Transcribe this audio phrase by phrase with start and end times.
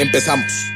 [0.00, 0.72] Empezamos.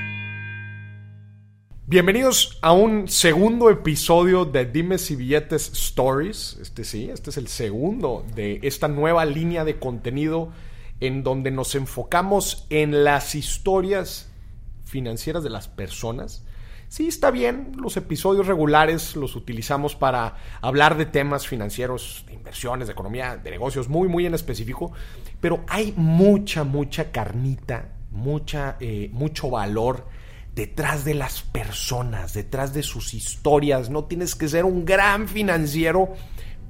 [1.87, 6.59] Bienvenidos a un segundo episodio de Dimes y Billetes Stories.
[6.60, 10.51] Este sí, este es el segundo de esta nueva línea de contenido
[10.98, 14.29] en donde nos enfocamos en las historias
[14.84, 16.45] financieras de las personas.
[16.88, 22.88] Sí, está bien, los episodios regulares los utilizamos para hablar de temas financieros, de inversiones,
[22.88, 24.93] de economía, de negocios, muy, muy en específico,
[25.41, 30.07] pero hay mucha, mucha carnita, mucha, eh, mucho valor
[30.55, 33.91] detrás de las personas, detrás de sus historias.
[33.91, 36.13] No tienes que ser un gran financiero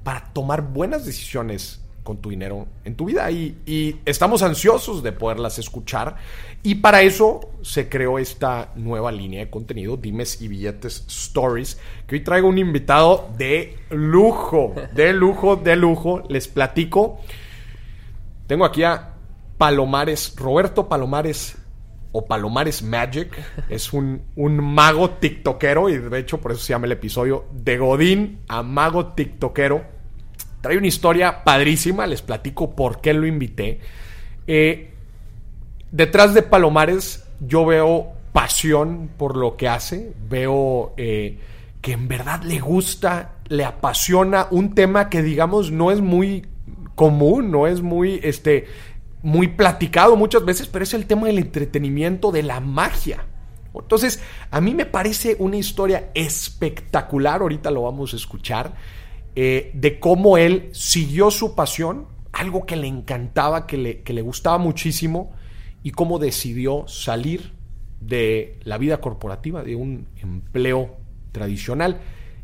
[0.02, 5.58] para tomar buenas decisiones con tu dinero en tu vida y, estamos ansiosos de poderlas
[5.58, 6.16] escuchar
[6.62, 12.16] y para eso se creó esta nueva línea de contenido, Dimes y Billetes Stories, que
[12.16, 17.20] hoy traigo un invitado de lujo, de lujo, de lujo, les platico.
[18.46, 19.11] Tengo aquí a
[19.62, 21.56] Palomares, Roberto Palomares
[22.10, 23.32] o Palomares Magic.
[23.68, 27.78] Es un, un, mago tiktokero y de hecho por eso se llama el episodio de
[27.78, 29.84] Godín a mago tiktokero.
[30.62, 33.78] Trae una historia padrísima, les platico por qué lo invité.
[34.48, 34.94] Eh,
[35.92, 41.38] detrás de Palomares yo veo pasión por lo que hace, veo eh,
[41.80, 46.48] que en verdad le gusta, le apasiona un tema que digamos no es muy
[46.96, 48.66] común, no es muy este
[49.22, 53.26] muy platicado muchas veces, pero es el tema del entretenimiento, de la magia.
[53.74, 54.20] Entonces,
[54.50, 58.74] a mí me parece una historia espectacular, ahorita lo vamos a escuchar,
[59.34, 64.22] eh, de cómo él siguió su pasión, algo que le encantaba, que le, que le
[64.22, 65.32] gustaba muchísimo,
[65.82, 67.52] y cómo decidió salir
[68.00, 70.96] de la vida corporativa, de un empleo
[71.32, 72.00] tradicional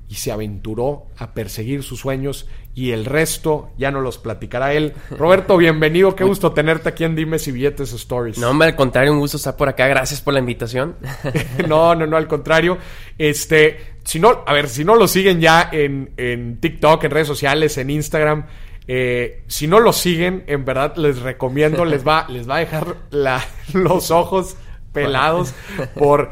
[0.09, 4.95] y se aventuró a perseguir sus sueños y el resto ya no los platicará él.
[5.11, 8.39] Roberto, bienvenido, qué gusto tenerte aquí en Dimes y Billetes Stories.
[8.39, 10.97] No, hombre, al contrario, un gusto estar por acá, gracias por la invitación.
[11.69, 12.79] no, no, no, al contrario.
[13.19, 17.27] Este, si no, a ver, si no lo siguen ya en, en TikTok, en redes
[17.27, 18.47] sociales, en Instagram,
[18.87, 22.97] eh, si no lo siguen, en verdad les recomiendo, les va, les va a dejar
[23.11, 23.45] la,
[23.75, 24.57] los ojos
[24.93, 25.53] pelados
[25.95, 26.31] por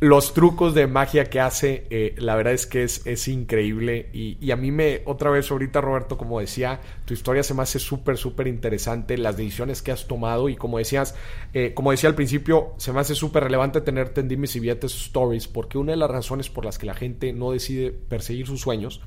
[0.00, 4.10] los trucos de magia que hace, eh, la verdad es que es, es increíble.
[4.12, 7.78] Y, a mí me, otra vez ahorita Roberto, como decía, tu historia se me hace
[7.78, 11.14] súper, súper interesante, las decisiones que has tomado y como decías,
[11.52, 14.94] eh, como decía al principio, se me hace súper relevante tenerte en Dimes y Billetes
[14.94, 18.60] Stories, porque una de las razones por las que la gente no decide perseguir sus
[18.60, 19.00] sueños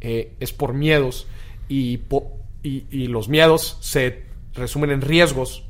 [0.00, 1.28] eh, es por miedos
[1.68, 2.00] y,
[2.64, 5.64] y, y los miedos se resumen en riesgos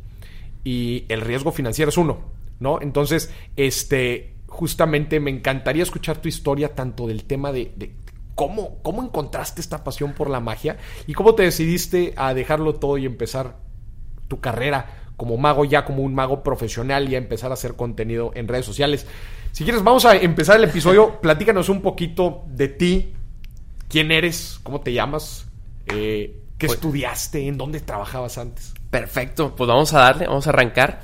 [0.65, 2.35] y el riesgo financiero es uno.
[2.59, 2.81] ¿No?
[2.81, 7.93] Entonces, este, justamente me encantaría escuchar tu historia tanto del tema de,
[8.35, 12.97] cómo, cómo encontraste esta pasión por la magia y cómo te decidiste a dejarlo todo
[12.97, 13.59] y empezar
[14.29, 18.33] tu carrera como mago ya como un mago profesional y a empezar a hacer contenido
[18.35, 19.07] en redes sociales.
[19.53, 21.21] Si quieres, vamos a empezar el episodio.
[21.21, 23.13] Platícanos un poquito de ti,
[23.89, 25.47] quién eres, cómo te llamas,
[25.87, 28.73] eh, qué pues estudiaste, en dónde trabajabas antes.
[28.89, 31.03] Perfecto, pues vamos a darle, vamos a arrancar.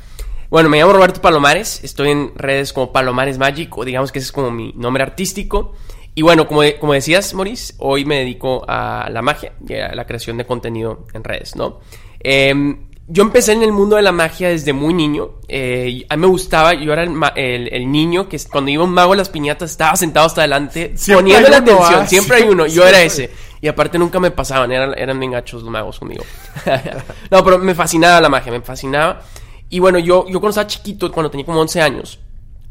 [0.53, 4.27] Bueno, me llamo Roberto Palomares, estoy en redes como Palomares Magic, o digamos que ese
[4.27, 5.73] es como mi nombre artístico.
[6.15, 10.05] Y bueno, como, como decías, Maurice, hoy me dedico a la magia y a la
[10.05, 11.81] creación de contenido en redes, ¿no?
[12.21, 15.37] Em, yo empecé en el mundo de la magia desde muy niño.
[15.49, 19.17] Eh, a mí me gustaba, yo era el, niño que cuando iba un mago a
[19.17, 22.03] las piñatas estaba sentado hasta adelante poniendo la atención.
[22.03, 22.07] ¿ah?
[22.07, 23.31] siempre hay uno, yo era ese.
[23.63, 26.25] Y aparte nunca me pasaban, eran, eran bien gachos los magos conmigo.
[27.31, 29.23] no, pero me fascinaba la magia, me fascinaba.
[29.73, 32.21] Y bueno, yo, yo cuando estaba chiquito, cuando tenía como 11 años,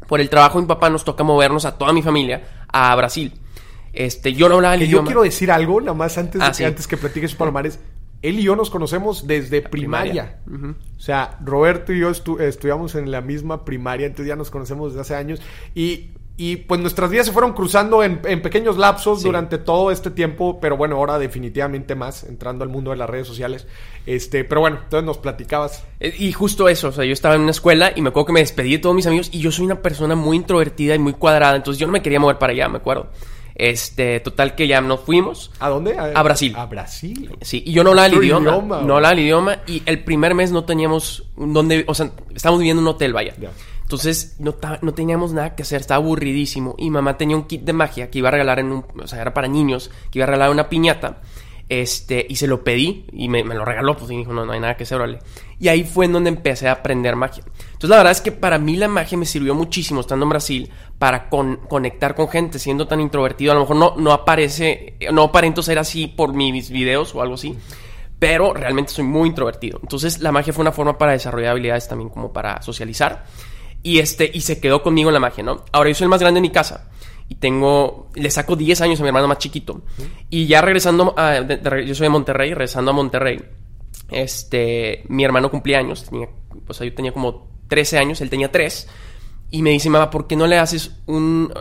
[0.06, 3.32] por el trabajo de mi papá nos toca movernos a toda mi familia a Brasil.
[3.92, 6.64] Este, yo no hablaba el Yo quiero decir algo, nada más antes, de ah, que,
[6.64, 7.80] antes que platiques Palomares.
[8.22, 10.38] Él y yo nos conocemos desde primaria.
[10.96, 15.00] O sea, Roberto y yo estudiamos en la misma primaria, entonces ya nos conocemos desde
[15.00, 15.42] hace años.
[15.74, 16.10] Y
[16.44, 20.76] y pues nuestras vidas se fueron cruzando en, pequeños lapsos durante todo este tiempo, pero
[20.76, 23.68] bueno, ahora definitivamente más, entrando al mundo de las redes sociales.
[24.06, 25.84] Este, pero bueno, entonces nos platicabas.
[26.00, 28.32] Eh, y justo eso, o sea, yo estaba en una escuela y me acuerdo que
[28.32, 31.12] me despedí de todos mis amigos y yo soy una persona muy introvertida y muy
[31.12, 33.06] cuadrada, entonces yo no me quería mover para allá, me acuerdo.
[33.54, 35.52] Este, total que ya nos fuimos.
[35.60, 35.96] ¿A dónde?
[35.96, 36.54] A Brasil.
[36.56, 37.30] A Brasil.
[37.40, 40.34] Sí, y yo no hablaba el idioma, idioma, no hablaba el idioma y el primer
[40.34, 43.32] mes no teníamos donde, o sea, estábamos viviendo en un hotel, vaya.
[43.38, 43.50] Ya.
[43.92, 47.74] Entonces no, no teníamos nada que hacer, estaba aburridísimo y mamá tenía un kit de
[47.74, 50.28] magia que iba a regalar en un, o sea, era para niños, que iba a
[50.28, 51.20] regalar una piñata.
[51.68, 54.52] Este, y se lo pedí y me, me lo regaló, pues y dijo, no, no
[54.52, 55.18] hay nada que hacer, órale.
[55.58, 57.44] Y ahí fue en donde empecé a aprender magia.
[57.66, 60.70] Entonces la verdad es que para mí la magia me sirvió muchísimo estando en Brasil
[60.98, 63.52] para con- conectar con gente, siendo tan introvertido.
[63.52, 67.34] A lo mejor no, no aparece, no aparento ser así por mis videos o algo
[67.34, 67.56] así,
[68.18, 69.78] pero realmente soy muy introvertido.
[69.82, 73.24] Entonces la magia fue una forma para desarrollar habilidades también como para socializar.
[73.82, 75.64] Y este, y se quedó conmigo en la magia, ¿no?
[75.72, 76.88] Ahora yo soy el más grande en mi casa.
[77.28, 79.82] Y tengo, le saco 10 años a mi hermano más chiquito.
[80.30, 83.40] Y ya regresando, a- de- de- yo soy de Monterrey, regresando a Monterrey,
[84.10, 86.28] este, mi hermano cumplía años, tenía,
[86.80, 88.88] yo tenía como 13 años, él tenía 3.
[89.52, 91.52] Y me dice, mamá, ¿por qué no le haces un...?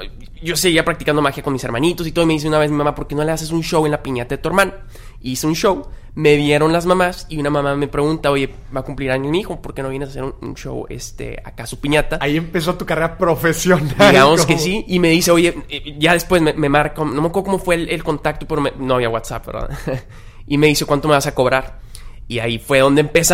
[0.41, 2.23] Yo seguía practicando magia con mis hermanitos y todo.
[2.23, 3.91] Y me dice una vez, mi mamá, ¿por qué no le haces un show en
[3.91, 4.73] la piñata de tu hermano?
[5.21, 5.85] Hice un show,
[6.15, 9.41] me vieron las mamás y una mamá me pregunta, oye, va a cumplir años mi
[9.41, 12.17] hijo, ¿por qué no vienes a hacer un, un show este, acá a su piñata?
[12.21, 13.93] Ahí empezó tu carrera profesional.
[14.09, 14.83] Digamos que sí.
[14.87, 17.75] Y me dice, oye, eh, ya después me, me marca, no me acuerdo cómo fue
[17.75, 19.69] el, el contacto, pero me- no había WhatsApp, ¿verdad?
[20.47, 21.79] y me dice, ¿cuánto me vas a cobrar?
[22.31, 23.33] Y ahí fue donde empecé.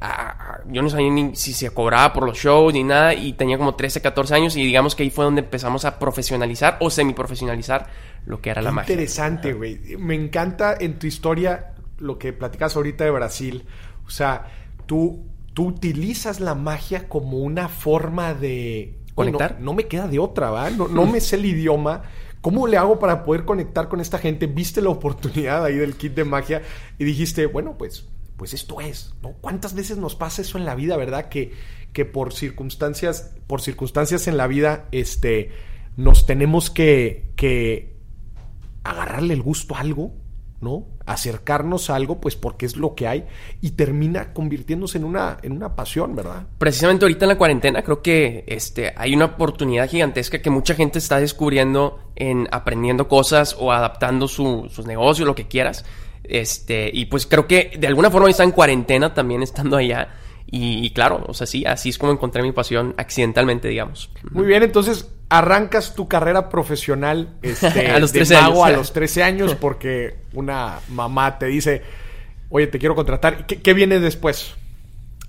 [0.00, 3.14] a- yo no sabía ni si se cobraba por los shows ni nada.
[3.14, 4.56] Y tenía como 13, 14 años.
[4.56, 7.88] Y digamos que ahí fue donde empezamos a profesionalizar o semi-profesionalizar
[8.26, 8.92] lo que era la magia.
[8.92, 9.78] Interesante, güey.
[9.98, 13.64] Me encanta en tu historia lo que platicas ahorita de Brasil.
[14.06, 14.46] O sea,
[14.86, 18.94] tú, tú utilizas la magia como una forma de...
[19.14, 19.54] Conectar.
[19.54, 20.70] Bueno, no me queda de otra, ¿va?
[20.70, 22.02] No, no me sé el idioma.
[22.40, 24.46] ¿Cómo le hago para poder conectar con esta gente?
[24.46, 26.62] Viste la oportunidad ahí del kit de magia
[26.98, 28.06] y dijiste, bueno, pues,
[28.38, 29.32] pues esto es, ¿no?
[29.42, 31.28] ¿Cuántas veces nos pasa eso en la vida, verdad?
[31.28, 31.52] Que,
[31.92, 35.50] que por circunstancias, por circunstancias en la vida, este,
[35.96, 37.96] nos tenemos que, que
[38.84, 40.12] agarrarle el gusto a algo,
[40.60, 40.86] ¿no?
[41.06, 43.26] Acercarnos a algo, pues porque es lo que hay
[43.60, 46.46] y termina convirtiéndose en una, en una pasión, ¿verdad?
[46.58, 50.98] Precisamente ahorita en la cuarentena creo que este, hay una oportunidad gigantesca que mucha gente
[50.98, 55.84] está descubriendo en aprendiendo cosas o adaptando su- sus negocios, lo que quieras.
[56.24, 60.14] Este, y pues creo que de alguna forma está en cuarentena también estando allá.
[60.50, 64.10] Y, y claro, o sea, sí, así es como encontré mi pasión accidentalmente, digamos.
[64.30, 68.74] Muy bien, entonces arrancas tu carrera profesional este, A los de 13 mago años.
[68.74, 71.82] a los 13 años porque una mamá te dice,
[72.48, 73.46] oye, te quiero contratar.
[73.46, 74.54] ¿Qué, qué viene después?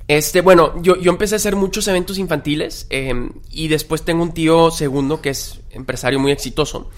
[0.07, 4.33] Este, bueno, yo, yo empecé a hacer muchos eventos infantiles eh, y después tengo un
[4.33, 6.89] tío segundo que es empresario muy exitoso.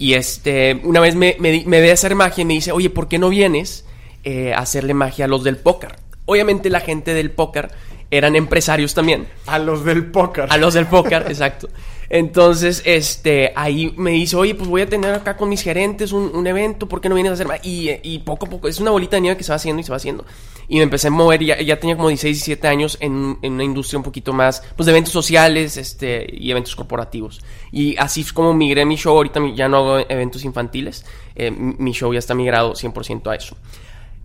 [0.00, 3.28] Y este, una vez me, ve hacer magia y me dice, oye, ¿por qué no
[3.28, 3.84] vienes
[4.24, 5.96] eh, a hacerle magia a los del póker?
[6.24, 7.70] Obviamente la gente del póker
[8.10, 9.28] eran empresarios también.
[9.46, 10.46] A los del póker.
[10.50, 11.68] A los del póker, exacto.
[12.12, 16.32] Entonces, este, ahí me dice, oye, pues voy a tener acá con mis gerentes un,
[16.34, 17.64] un evento, ¿por qué no vienes a hacer más?
[17.64, 19.84] Y, y poco a poco, es una bolita de nieve que se va haciendo y
[19.84, 20.26] se va haciendo.
[20.66, 23.52] Y me empecé a mover, y ya, ya tenía como 16, 17 años en, en
[23.52, 27.42] una industria un poquito más, pues de eventos sociales, este, y eventos corporativos.
[27.70, 31.92] Y así es como migré mi show, ahorita ya no hago eventos infantiles, eh, mi
[31.92, 33.56] show ya está migrado 100% a eso.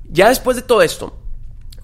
[0.09, 1.15] Ya después de todo esto,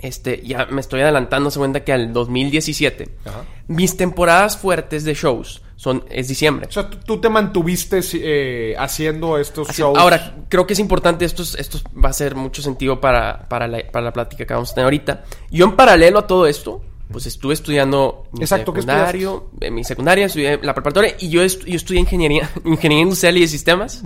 [0.02, 3.44] este, ya me estoy adelantando, se cuenta que al 2017, Ajá.
[3.68, 6.68] mis temporadas fuertes de shows son, es diciembre.
[6.70, 9.98] O sea, tú, tú te mantuviste eh, haciendo estos Así- shows.
[9.98, 13.68] Ahora, creo que es importante, esto, es- esto va a ser mucho sentido para, para,
[13.68, 15.24] la, para la plática que vamos a tener ahorita.
[15.50, 19.84] Yo en paralelo a todo esto, pues estuve estudiando mi Exacto, ¿qué secundario, en mi
[19.84, 24.04] secundaria, estudié la preparatoria y yo, estu- yo estudié ingeniería, ingeniería industrial y de sistemas.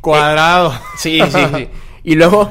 [0.00, 0.72] Cuadrado.
[0.98, 1.68] Sí, sí, sí.
[2.04, 2.50] Y luego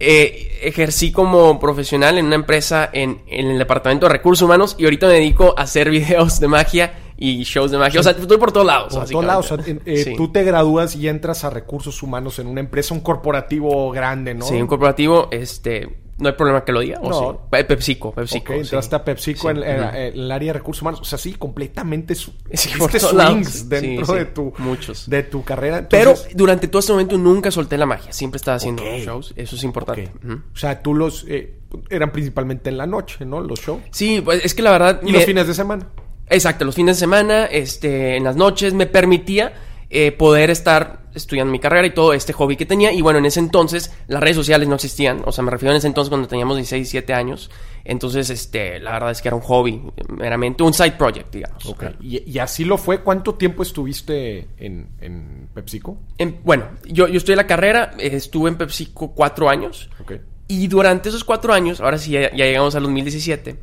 [0.00, 4.84] eh, ejercí como profesional en una empresa en, en el departamento de recursos humanos y
[4.84, 7.98] ahorita me dedico a hacer videos de magia y shows de magia.
[7.98, 8.94] O sea, estoy por todos lados.
[8.94, 9.50] Por todos lados.
[9.50, 10.14] O sea, eh, Sí.
[10.16, 14.44] Tú te gradúas y entras a recursos humanos en una empresa, un corporativo grande, ¿no?
[14.46, 15.88] Sí, un corporativo, este,
[16.18, 16.98] no hay problema que lo diga.
[17.00, 17.32] ¿o No.
[17.32, 17.38] sí?
[17.50, 18.52] Pe- PepsiCo, PepsiCo.
[18.52, 18.60] Ok, sí.
[18.64, 19.56] entraste a PepsiCo Sí.
[19.56, 19.88] en, en- Ujú.
[19.96, 21.00] en el área de recursos humanos.
[21.00, 25.08] O sea, sí, completamente su, swings dentro de tu muchos.
[25.08, 25.86] de tu carrera.
[25.88, 28.12] Pero durante todo este momento nunca solté la magia.
[28.12, 29.32] Siempre estaba haciendo shows.
[29.36, 30.10] Eso es importante.
[30.54, 31.54] O sea, tú los eh,
[31.90, 33.40] eran principalmente en la noche, ¿no?
[33.40, 33.80] Los shows.
[33.90, 35.00] Sí, pues es que la verdad...
[35.02, 35.88] Y me- los fines de semana.
[36.30, 39.54] Exacto, los fines de semana, este, en las noches, me permitía
[39.88, 42.92] eh, poder estar estudiando mi carrera y todo este hobby que tenía.
[42.92, 45.22] Y bueno, en ese entonces las redes sociales no existían.
[45.26, 47.50] O sea, me refiero en ese entonces cuando teníamos 16, 17 años.
[47.84, 51.64] Entonces, este, la verdad es que era un hobby, meramente un side project, digamos.
[52.00, 53.00] Y, y así lo fue.
[53.02, 55.96] ¿Cuánto tiempo estuviste en, en PepsiCo?
[56.18, 59.88] En- bueno, yo, yo estudié la carrera, eh, estuve en PepsiCo cuatro años.
[60.00, 60.12] Ok.
[60.48, 63.58] Y durante esos cuatro años, ahora sí ya, ya llegamos al 2017,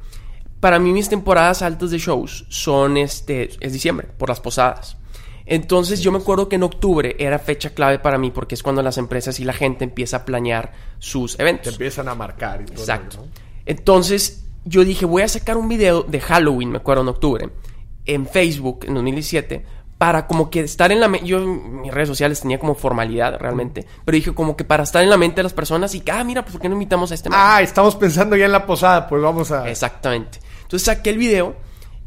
[0.60, 4.98] para mí mis temporadas altas de shows son este, es diciembre, por las posadas.
[5.46, 8.82] Entonces yo me acuerdo que en octubre era fecha clave para mí porque es cuando
[8.82, 11.74] las empresas y la gente empieza a planear sus Te eventos.
[11.74, 12.62] empiezan a marcar.
[12.62, 13.18] Y todo Exacto.
[13.18, 13.28] ¿no?
[13.66, 17.50] Entonces yo dije, voy a sacar un video de Halloween, me acuerdo en octubre,
[18.06, 19.66] en Facebook en 2017,
[20.00, 23.86] para como que estar en la mente, yo mis redes sociales tenía como formalidad realmente,
[24.04, 26.24] pero dije como que para estar en la mente de las personas y que, ah,
[26.24, 27.40] mira, pues ¿por qué no invitamos a este man?
[27.42, 29.70] Ah, estamos pensando ya en la posada, pues vamos a...
[29.70, 30.40] Exactamente.
[30.64, 31.56] Entonces saqué el video.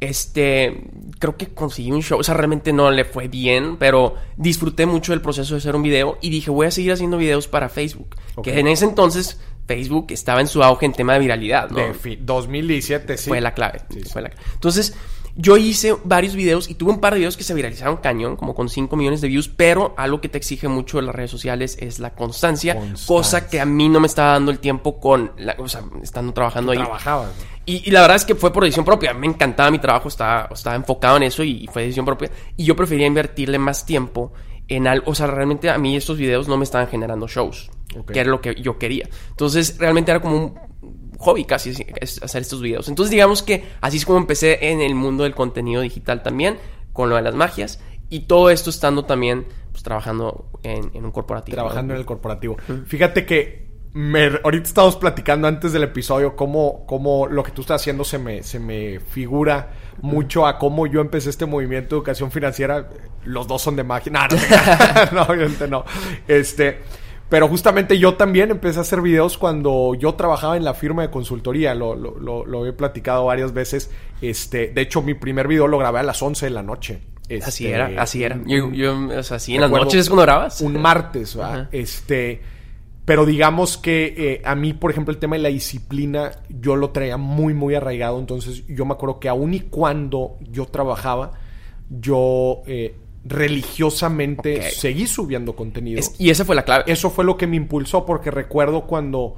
[0.01, 0.85] Este,
[1.19, 2.19] creo que conseguí un show.
[2.21, 5.83] O sea, realmente no le fue bien, pero disfruté mucho del proceso de hacer un
[5.83, 8.15] video y dije, voy a seguir haciendo videos para Facebook.
[8.37, 8.45] Ok.
[8.45, 11.79] Que en ese entonces Facebook estaba en su auge en tema de viralidad, ¿no?
[11.79, 13.29] De fi- 2017, sí.
[13.29, 13.81] Fue la clave.
[13.91, 14.09] Sí, sí.
[14.11, 14.31] Fue la.
[14.55, 14.95] Entonces,
[15.41, 18.57] yo hice varios videos y tuve un par de videos que se viralizaron cañón, como
[18.57, 21.79] con 5 millones de views, pero algo que te exige mucho en las redes sociales
[21.81, 23.07] es la constancia, Constancia.
[23.07, 26.33] cosa que a mí no me estaba dando el tiempo con, la, o sea, estando
[26.35, 26.81] trabajando ahí.
[27.67, 29.15] Y, y la verdad es que fue por decisión propia.
[29.15, 32.33] Me encantaba mi trabajo, estaba, estaba enfocado en eso y, fue decisión propia.
[32.57, 34.33] Y yo prefería invertirle más tiempo
[34.67, 35.09] en algo.
[35.09, 37.71] O sea, realmente a mí estos videos no me estaban generando shows,
[38.13, 39.09] que era lo que yo quería.
[39.31, 40.69] Entonces, realmente era como un
[41.19, 42.89] hobby casi es- hacer estos videos.
[42.89, 46.57] Entonces, digamos que así es como empecé en el mundo del contenido digital también,
[46.93, 47.81] con lo de las magias.
[48.11, 51.57] Y todo esto estando también pues, trabajando en, en un corporativo.
[51.57, 51.95] Trabajando ¿no?
[51.95, 52.57] en el corporativo.
[52.87, 57.81] Fíjate que me- ahorita estamos platicando antes del episodio cómo, cómo lo que tú estás
[57.83, 62.31] haciendo se me, se me figura mucho a cómo yo empecé este movimiento de educación
[62.31, 62.89] financiera.
[63.25, 64.13] Los dos son de magia.
[64.13, 64.21] No,
[65.13, 65.85] no, no, obviamente no.
[66.27, 66.81] Este,
[67.29, 71.11] pero justamente yo también empecé a hacer videos cuando yo trabajaba en la firma de
[71.11, 71.75] consultoría.
[71.75, 73.91] Lo, lo, lo- lo he platicado varias veces.
[74.23, 77.01] Este, de hecho, mi primer video lo grabé a las 11 de la noche.
[77.43, 78.41] Así Este, era, así era.
[78.47, 80.61] Yo, yo, o sea, sí, en las noches es cuando grabas.
[80.63, 81.37] Un martes.
[81.37, 81.69] Ajá.
[81.73, 82.41] Este.
[83.05, 86.91] Pero digamos que eh, a mí, por ejemplo, el tema de la disciplina, yo lo
[86.91, 88.19] traía muy, muy arraigado.
[88.19, 91.33] Entonces, yo me acuerdo que aun y cuando yo trabajaba,
[91.89, 92.95] yo eh,
[93.29, 96.01] religiosamente seguí subiendo contenido.
[96.01, 96.85] Es- y esa fue la clave.
[96.87, 99.37] Eso fue lo que me impulsó, porque recuerdo cuando,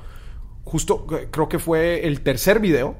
[0.64, 2.97] justo creo que fue el tercer video,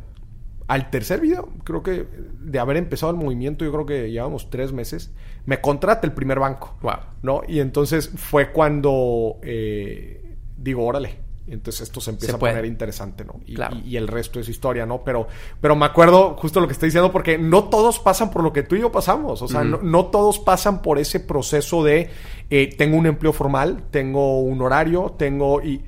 [0.67, 2.07] al tercer video, creo que
[2.41, 5.13] de haber empezado el movimiento, yo creo que llevamos tres meses,
[5.45, 6.77] me contrata el primer banco.
[6.83, 6.93] Wow.
[7.23, 7.43] ¿No?
[7.49, 11.20] Y entonces fue cuando eh, digo, órale.
[11.47, 13.41] Entonces esto se empieza Se a poner interesante, ¿no?
[13.47, 13.77] Y, Claro.
[13.77, 15.03] y- y el resto es historia, ¿no?
[15.03, 15.27] Pero,
[15.61, 18.63] pero me acuerdo justo lo que estoy diciendo, porque no todos pasan por lo que
[18.63, 19.43] tú y yo pasamos.
[19.43, 22.11] O sea, no, no todos pasan por ese proceso de
[22.51, 25.61] eh, tengo un empleo formal, tengo un horario, tengo.
[25.63, 25.85] y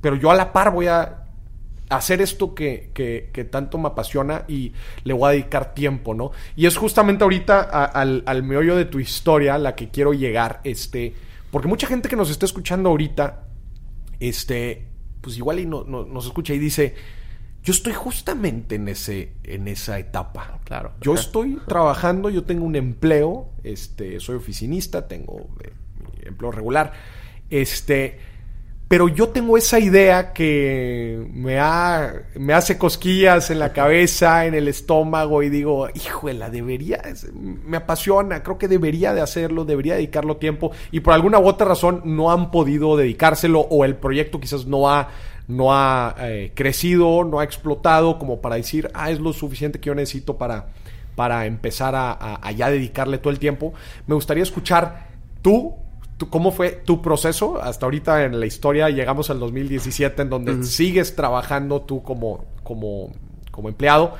[0.00, 1.24] Pero yo a la par voy a
[1.90, 4.72] hacer esto que, que- que tanto me apasiona y
[5.04, 6.32] le voy a dedicar tiempo, ¿no?
[6.54, 10.60] Y es justamente ahorita a- al, al meollo de tu historia la que quiero llegar,
[10.64, 11.14] este,
[11.50, 13.44] porque mucha gente que nos está escuchando ahorita,
[14.20, 14.86] este,
[15.20, 16.94] pues igual y no, no- nos escucha y dice,
[17.62, 20.60] yo estoy justamente en ese, en esa etapa.
[20.64, 20.92] Claro.
[21.00, 25.72] Yo estoy trabajando, yo tengo un empleo, este, soy oficinista, tengo eh,
[26.22, 26.92] mi empleo regular,
[27.50, 28.18] este,
[28.88, 34.54] pero yo tengo esa idea que me, ha, me hace cosquillas en la cabeza, en
[34.54, 37.02] el estómago y digo, híjole, debería,
[37.34, 41.66] me apasiona, creo que debería de hacerlo, debería dedicarlo tiempo y por alguna u otra
[41.68, 45.10] razón no han podido dedicárselo o el proyecto quizás no ha,
[45.48, 49.88] no ha eh, crecido, no ha explotado como para decir, ah, es lo suficiente que
[49.88, 50.68] yo necesito para,
[51.14, 53.74] para empezar a, a- a ya dedicarle todo el tiempo.
[54.06, 55.08] Me gustaría escuchar
[55.42, 55.74] tú,
[56.30, 57.60] cómo fue tu proceso.
[57.62, 63.12] Hasta ahorita en la historia llegamos al 2017 en donde sigues trabajando tú como, como,
[63.50, 64.14] como empleado.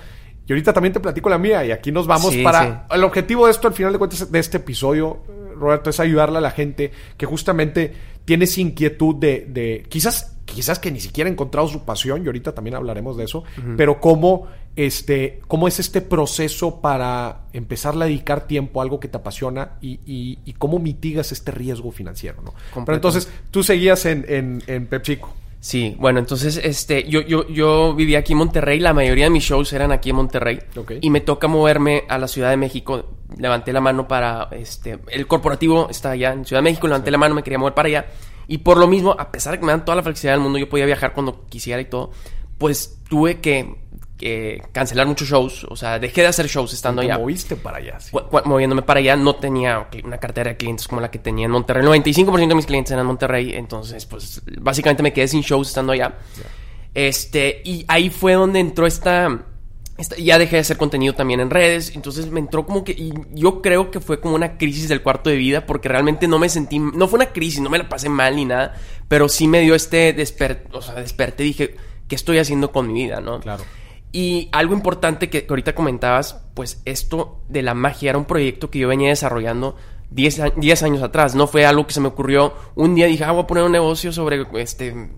[0.46, 2.64] Y ahorita también te platico la mía y aquí nos vamos Sí, para...
[2.88, 2.94] sí.
[2.94, 5.18] El objetivo de esto, al final de cuentas, de este episodio,
[5.56, 7.92] Roberto, es ayudarle a la gente que justamente
[8.24, 12.26] tiene esa inquietud de, de quizás, quizás que ni siquiera ha encontrado su pasión, y
[12.26, 13.44] ahorita también hablaremos de eso,
[13.76, 14.46] pero cómo,
[14.86, 19.72] este, cómo es este proceso para empezar a dedicar tiempo a algo que te apasiona
[19.80, 22.54] y, y- y cómo mitigas este riesgo financiero, ¿no?
[22.86, 25.34] Pero entonces, tú seguías en, en, en PepsiCo.
[25.60, 29.42] Sí, bueno, entonces este, yo, yo, yo vivía aquí en Monterrey, la mayoría de mis
[29.42, 30.60] shows eran aquí en Monterrey.
[31.00, 33.06] Y me toca moverme a la Ciudad de México.
[33.36, 35.00] Levanté la mano para este.
[35.08, 37.88] El corporativo está allá en Ciudad de México, levanté la mano, me quería mover para
[37.88, 38.06] allá.
[38.46, 40.60] Y por lo mismo, a pesar de que me dan toda la flexibilidad del mundo,
[40.60, 42.12] yo podía viajar cuando quisiera y todo,
[42.56, 43.74] pues tuve que,
[44.18, 45.64] que cancelar muchos shows.
[45.70, 47.16] O sea, dejé de hacer shows estando allá.
[47.18, 47.98] moviste para allá.
[48.00, 48.10] sí.
[48.44, 51.82] Moviéndome para allá, no tenía una cartera de clientes como la que tenía en Monterrey.
[51.82, 55.68] El 95% de mis clientes eran en Monterrey, entonces, pues, básicamente me quedé sin shows
[55.68, 56.14] estando allá.
[56.94, 59.44] Este, y ahí fue donde entró esta,
[59.98, 62.92] esta- Ya dejé de hacer contenido también en redes, entonces me entró como que.
[62.92, 66.38] Y yo creo que fue como una crisis del cuarto de vida, porque realmente no
[66.38, 66.78] me sentí.
[66.78, 68.74] No fue una crisis, no me la pasé mal ni nada,
[69.06, 71.76] pero sí me dio este desper, o sea, desperté y dije,
[72.08, 73.40] ¿qué estoy haciendo con mi vida, no?
[73.40, 73.62] Claro.
[74.12, 78.70] Y algo importante que, que ahorita comentabas, pues esto de la magia era un proyecto
[78.70, 79.76] que yo venía desarrollando
[80.10, 81.34] 10, años atrás.
[81.34, 83.06] No fue algo que se me ocurrió un día.
[83.06, 85.10] Dije, ah, voy a poner un negocio sobre este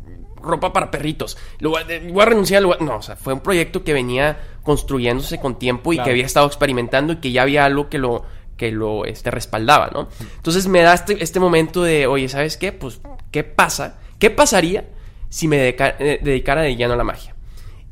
[0.43, 1.37] ropa para perritos.
[1.59, 2.63] Lo voy, a, renunciar.
[2.63, 6.47] No, o sea, fue un proyecto que venía construyéndose con tiempo y que había estado
[6.47, 8.25] experimentando y que ya había algo que lo
[8.57, 10.09] que lo este, respaldaba, ¿no?
[10.37, 12.73] Entonces me da este, este momento de, oye, ¿sabes qué?
[12.73, 13.99] Pues, ¿qué pasa?
[14.19, 14.85] ¿Qué pasaría
[15.31, 17.35] si me eh, dedicara de lleno a la magia?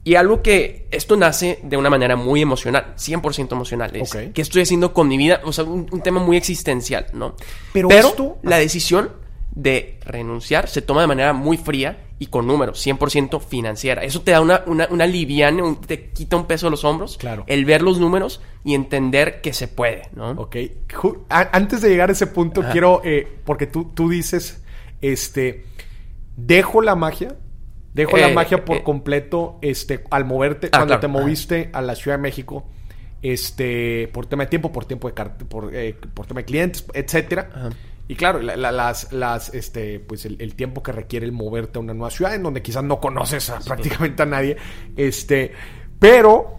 [0.04, 3.94] Y algo que esto nace de una manera muy emocional, 100% emocional.
[3.94, 5.40] Es ¿Qué estoy haciendo con mi vida?
[5.44, 7.34] O sea, un, tema muy existencial, ¿no?
[7.72, 7.88] Pero,
[8.42, 9.10] la decisión
[9.50, 14.02] de renunciar se toma de manera muy fría y con números, 100% financiera.
[14.02, 17.16] Eso te da una, una, una liviana, te quita un peso de los hombros.
[17.16, 17.44] Claro.
[17.46, 20.30] El ver los números y entender que se puede, ¿no?
[20.30, 20.56] Ok.
[21.28, 24.62] Antes de llegar a ese punto, quiero, eh, porque tú, tú dices,
[25.00, 25.64] este,
[26.36, 27.36] dejo la magia,
[27.98, 31.82] dejo la eh, magia por eh, completo, este, al moverte, ah, cuando te moviste a
[31.82, 32.66] la Ciudad de México,
[33.22, 35.72] este, por tema de tiempo, por tiempo de, por,
[36.14, 37.50] por tema de clientes, etcétera.
[37.54, 37.70] Ajá
[38.10, 42.10] y claro, las, las, este, pues el, tiempo que requiere el moverte a una nueva
[42.10, 44.56] ciudad en donde quizás no conoces a, prácticamente a nadie,
[44.96, 45.52] este,
[45.98, 46.56] pero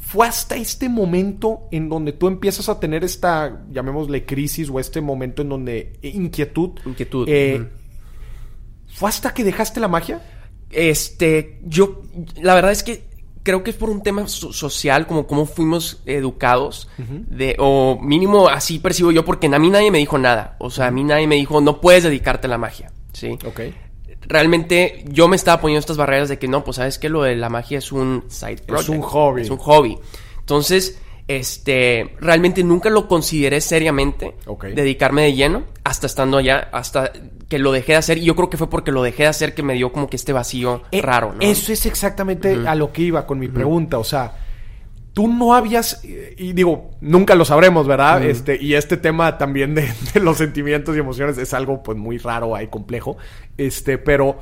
[0.00, 5.00] fue hasta este momento en donde tú empiezas a tener esta, llamémosle crisis o este
[5.00, 6.70] momento en donde eh, inquietud.
[6.84, 7.28] Inquietud.
[7.28, 7.68] Eh,
[8.88, 10.20] ¿Fue hasta que dejaste la magia?
[10.70, 12.02] Este, yo,
[12.40, 13.10] la verdad es que
[13.42, 18.78] creo que es por un tema social, como cómo fuimos educados, de, o mínimo así
[18.78, 20.56] percibo yo, porque a mí nadie me dijo nada.
[20.58, 22.92] O sea, a mí nadie me dijo, no puedes dedicarte a la magia.
[23.12, 23.38] ¿sí?
[23.44, 23.60] Ok.
[24.22, 27.34] Realmente yo me estaba poniendo estas barreras de que no, pues sabes que lo de
[27.36, 28.82] la magia es un side project.
[28.82, 29.42] Es un hobby.
[29.42, 29.98] Es un hobby.
[30.38, 34.34] Entonces, este, realmente nunca lo consideré seriamente
[34.74, 37.12] dedicarme de lleno hasta estando allá, hasta
[37.48, 38.18] que lo dejé de hacer.
[38.18, 40.16] Y yo creo que fue porque lo dejé de hacer que me dio como que
[40.16, 41.40] este vacío eh, raro, ¿no?
[41.40, 43.98] Eso es exactamente a lo que iba con mi pregunta.
[43.98, 44.34] O sea,
[45.12, 48.24] tú no habías, y digo, nunca lo sabremos, ¿verdad?
[48.24, 49.88] Este, y este tema también de,
[50.20, 53.16] los sentimientos y emociones es algo pues muy raro y complejo.
[53.56, 54.38] Este, pero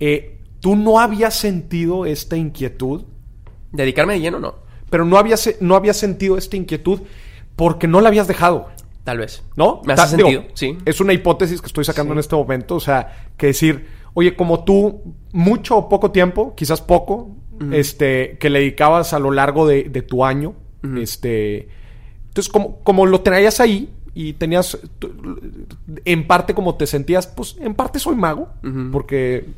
[0.00, 3.04] eh, tú no habías sentido esta inquietud.
[3.72, 4.62] ¿Dedicarme de lleno no?
[4.92, 7.00] Pero no había, no había sentido esta inquietud
[7.56, 8.68] porque no la habías dejado.
[9.04, 9.42] Tal vez.
[9.56, 9.80] ¿No?
[9.86, 10.76] Me hace sentido, sí.
[10.84, 12.76] Es una hipótesis que estoy sacando en este momento.
[12.76, 17.34] O sea, que decir, oye, como tú, mucho o poco tiempo, quizás poco,
[17.72, 20.52] este, que le dedicabas a lo largo de, tu año,
[20.98, 21.68] este.
[22.28, 24.78] Entonces, como, como lo traías ahí y tenías.
[26.04, 28.50] En parte, como te sentías, pues, en parte soy mago,
[28.92, 29.48] porque,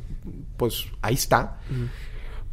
[0.55, 1.59] pues, ahí está.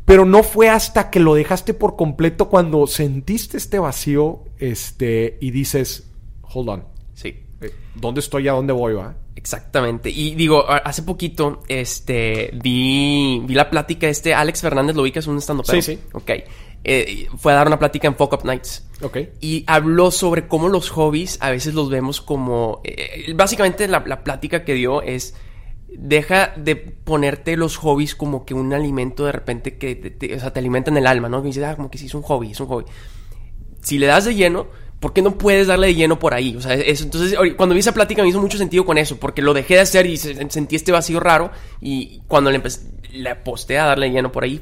[0.05, 5.51] Pero no fue hasta que lo dejaste por completo cuando sentiste este vacío este, y
[5.51, 6.11] dices,
[6.43, 6.85] hold on.
[7.15, 7.37] Sí.
[7.61, 9.15] Eh, ¿Dónde estoy y a dónde voy, va?
[9.37, 10.11] Exactamente.
[10.11, 15.13] Y digo, hace poquito este, vi, vi la plática de este Alex Fernández, lo vi
[15.13, 15.99] que es un stand Sí, sí.
[16.13, 16.31] Ok.
[16.85, 18.87] Eh, fue a dar una plática en Fuck Up Nights.
[19.03, 19.19] Ok.
[19.41, 22.81] Y habló sobre cómo los hobbies a veces los vemos como...
[22.85, 25.35] Eh, básicamente la, la plática que dio es
[25.99, 30.53] deja de ponerte los hobbies como que un alimento de repente que te, o sea,
[30.53, 31.41] te alimentan el alma, ¿no?
[31.41, 32.85] Y dices, ah, como que sí, es un hobby, es un hobby.
[33.81, 34.69] Si le das de lleno,
[35.01, 36.57] ¿por qué no puedes darle de lleno por ahí?
[36.57, 39.53] O sea, entonces, cuando vi esa plática me hizo mucho sentido con eso, porque lo
[39.53, 41.51] dejé de hacer y sentí este vacío raro
[41.81, 44.61] y cuando le, empecé, le aposté a darle de lleno por ahí,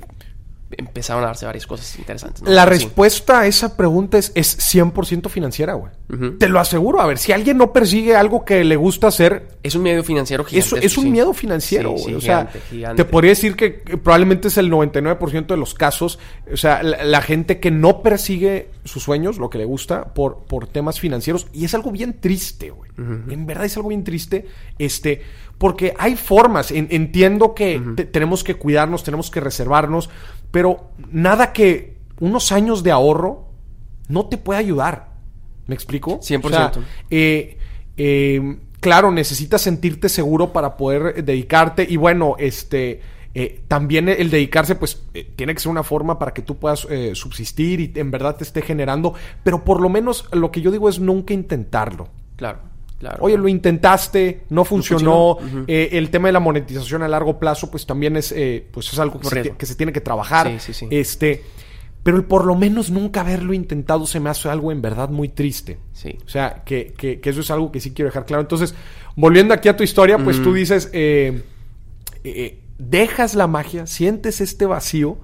[0.76, 2.42] empezaron a darse varias cosas interesantes.
[2.46, 5.92] La respuesta a esa pregunta es, es 100% financiera, güey.
[6.38, 7.00] Te lo aseguro.
[7.00, 9.48] A ver, si alguien no persigue algo que le gusta hacer...
[9.62, 10.86] Es un miedo financiero gigante.
[10.86, 12.14] Es, un miedo financiero, güey.
[12.14, 12.50] o sea,
[12.96, 16.18] te podría decir que probablemente es el 99% de los casos.
[16.52, 20.66] O sea, la, gente que no persigue sus sueños, lo que le gusta, por, por
[20.66, 21.46] temas financieros.
[21.52, 22.90] Y es algo bien triste, güey.
[23.30, 24.46] En verdad es algo bien triste.
[24.78, 25.22] Este,
[25.60, 26.70] porque hay formas.
[26.70, 27.78] entiendo que
[28.10, 30.08] tenemos que cuidarnos, tenemos que reservarnos,
[30.50, 33.48] pero nada que unos años de ahorro
[34.08, 35.10] no te pueda ayudar.
[35.66, 36.20] ¿Me explico?
[36.20, 36.82] 100%.
[37.10, 37.56] Eh,
[37.96, 41.86] eh, claro, necesitas sentirte seguro para poder dedicarte.
[41.88, 43.00] Y bueno, este.
[43.32, 45.04] Eh, también el dedicarse, pues,
[45.36, 48.60] tiene que ser una forma para que tú puedas subsistir y en verdad te esté
[48.60, 49.14] generando.
[49.44, 52.08] Pero por lo menos lo que yo digo es nunca intentarlo.
[52.34, 52.58] Claro.
[53.20, 55.38] Oye, lo intentaste, no funcionó.
[55.66, 58.98] Eh, el tema de la monetización a largo plazo, pues también es, eh, pues es
[58.98, 60.50] algo que se, tiene que trabajar.
[60.90, 61.42] Este,
[62.02, 65.28] pero el por lo menos nunca haberlo intentado se me hace algo en verdad muy
[65.28, 65.78] triste.
[65.92, 66.18] Sí.
[66.24, 68.42] O sea, que, que, eso es algo que sí quiero dejar claro.
[68.42, 68.74] Entonces,
[69.16, 71.42] volviendo aquí a tu historia, pues tú dices, eh,
[72.78, 75.18] dejas la magia, sientes este vacío.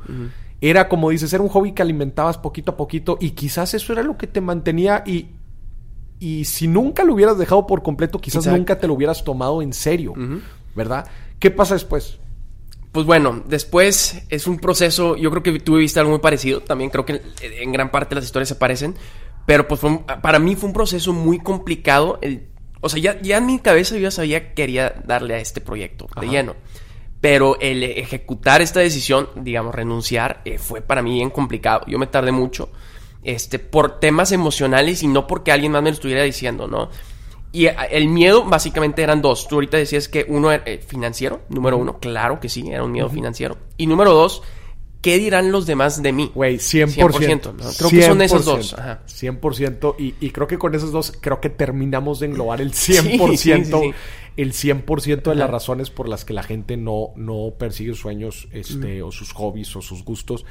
[0.63, 4.03] Era como dices, era un hobby que alimentabas poquito a poquito y quizás eso era
[4.03, 5.27] lo que te mantenía y
[6.19, 9.73] y si nunca lo hubieras dejado por completo, quizás nunca te lo hubieras tomado en
[9.73, 10.15] serio,
[10.75, 11.07] ¿verdad?
[11.39, 12.19] ¿Qué pasa después?
[12.93, 16.91] Pues bueno, después es un proceso, yo creo que tú viviste algo muy parecido, también
[16.91, 18.95] creo que en gran parte las historias se parecen,
[19.45, 19.81] pero pues
[20.23, 22.49] para mí fue un proceso muy complicado el
[22.81, 25.61] o sea, ya, ya en mi cabeza yo ya sabía que quería darle a este
[25.61, 26.55] proyecto de lleno.
[27.21, 31.81] Pero el ejecutar esta decisión, digamos, renunciar, eh, fue para mí bien complicado.
[31.89, 32.71] Yo me tardé mucho
[33.27, 36.91] este, por temas emocionales y no porque alguien más me lo estuviera diciendo, ¿no?
[37.51, 39.49] Y eh, el miedo básicamente eran dos.
[39.49, 42.93] Tú ahorita decías que uno era eh, financiero, número uno, claro que sí, era un
[42.93, 43.59] miedo financiero.
[43.77, 44.43] Y número dos,
[45.03, 46.31] ¿qué dirán los demás de mí?
[46.35, 47.77] Güey, 100%.
[47.79, 48.75] Creo que son esos dos.
[48.75, 49.03] Ajá.
[49.09, 49.97] 100%.
[49.99, 53.95] Y, y, creo que con esos dos, creo que terminamos de englobar el 100%.
[54.37, 58.47] el 100% de las razones por las que la gente no, no persigue sus sueños
[58.53, 60.45] este, o sus hobbies o sus gustos.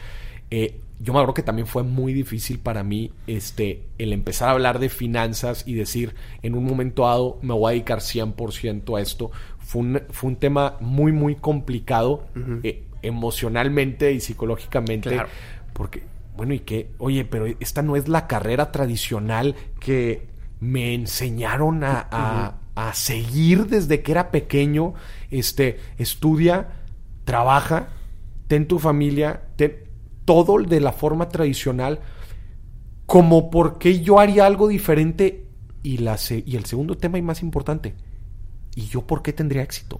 [0.51, 4.51] Eh, yo me acuerdo que también fue muy difícil para mí este, el empezar a
[4.51, 9.01] hablar de finanzas y decir en un momento dado me voy a dedicar 100% a
[9.01, 9.31] esto.
[9.60, 12.27] Fue un, fue un tema muy, muy complicado
[12.63, 15.19] eh, emocionalmente y psicológicamente.
[15.73, 16.03] Porque,
[16.38, 20.27] bueno, y que, oye, pero esta no es la carrera tradicional que
[20.62, 22.08] me enseñaron a,
[22.75, 24.93] a, seguir desde que era pequeño.
[25.29, 26.69] Este, estudia,
[27.25, 27.89] trabaja,
[28.47, 29.85] ten tu familia, ten
[30.25, 31.99] todo de la forma tradicional,
[33.05, 35.43] como por qué yo haría algo diferente.
[35.83, 37.93] Y, la y el segundo tema y más importante,
[38.75, 39.99] ¿y yo por qué tendría éxito?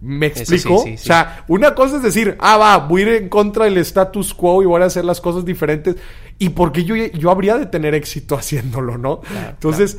[0.00, 0.76] ¿Me explico?
[0.76, 4.32] O sea, una cosa es decir, ah, va, voy a ir en contra del status
[4.32, 5.96] quo y voy a hacer las cosas diferentes.
[6.38, 9.20] ¿Y por qué yo, yo habría de tener éxito haciéndolo, no?
[9.50, 9.98] Entonces,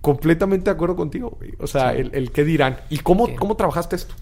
[0.00, 1.38] completamente de acuerdo contigo.
[1.58, 2.78] O sea, el, el, qué dirán.
[2.88, 4.14] ¿Y cómo, cómo trabajaste esto?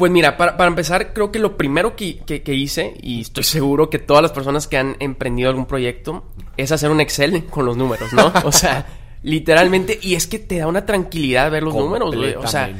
[0.00, 4.22] Pues mira, para, empezar, creo que lo primero que, hice, y estoy seguro que todas
[4.22, 6.24] las personas que han emprendido algún proyecto,
[6.56, 8.32] es hacer un Excel con los números, ¿no?
[8.44, 8.86] O sea,
[9.22, 12.34] literalmente, y es que te da una tranquilidad ver los números, güey.
[12.34, 12.74] O sea,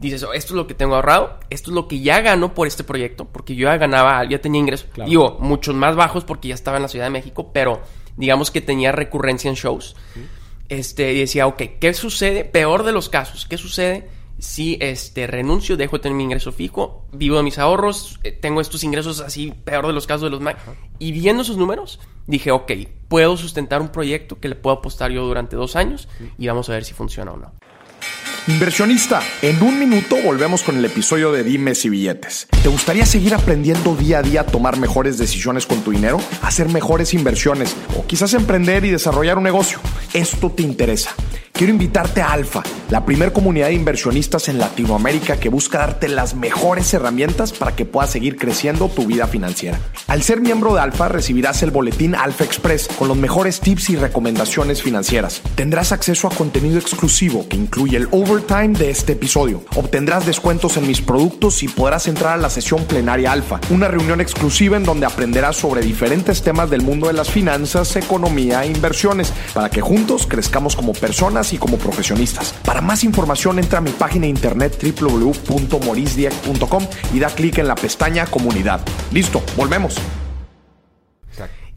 [0.00, 2.66] dices, oh, esto es lo que tengo ahorrado, esto es lo que ya gano por
[2.66, 4.88] este proyecto, porque yo ya ganaba, ya tenía ingresos.
[5.06, 7.82] Digo, muchos más bajos porque ya estaba en la Ciudad de México, pero
[8.16, 9.94] digamos que tenía recurrencia en shows.
[10.68, 12.44] Este, y decía, ok, ¿qué sucede?
[12.44, 14.08] Peor de los casos, ¿qué sucede?
[14.44, 18.60] Si este, renuncio, dejo de tener mi ingreso fijo, vivo de mis ahorros, eh, tengo
[18.60, 20.58] estos ingresos así, peor de los casos de los Mac.
[20.98, 22.72] Y viendo esos números, dije, ok,
[23.08, 26.74] puedo sustentar un proyecto que le puedo apostar yo durante dos años y vamos a
[26.74, 27.54] ver si funciona o no.
[28.46, 32.46] Inversionista, en un minuto volvemos con el episodio de Dimes y Billetes.
[32.62, 36.20] ¿Te gustaría seguir aprendiendo día a día a tomar mejores decisiones con tu dinero?
[36.42, 39.80] Hacer mejores inversiones o quizás emprender y desarrollar un negocio.
[40.12, 41.16] Esto te interesa
[41.54, 46.34] quiero invitarte a Alfa, la primer comunidad de inversionistas en Latinoamérica que busca darte las
[46.34, 49.78] mejores herramientas para que puedas seguir creciendo tu vida financiera.
[50.08, 53.96] Al ser miembro de Alfa recibirás el boletín Alfa Express con los mejores tips y
[53.96, 55.42] recomendaciones financieras.
[55.54, 59.62] Tendrás acceso a contenido exclusivo que incluye el overtime de este episodio.
[59.76, 64.20] Obtendrás descuentos en mis productos y podrás entrar a la sesión plenaria Alfa, una reunión
[64.20, 69.32] exclusiva en donde aprenderás sobre diferentes temas del mundo de las finanzas, economía e inversiones
[69.52, 72.52] para que juntos crezcamos como personas y como profesionistas.
[72.64, 77.76] Para más información entra a mi página de internet www.morisdieck.com y da clic en la
[77.76, 78.80] pestaña comunidad.
[79.12, 79.94] Listo, volvemos.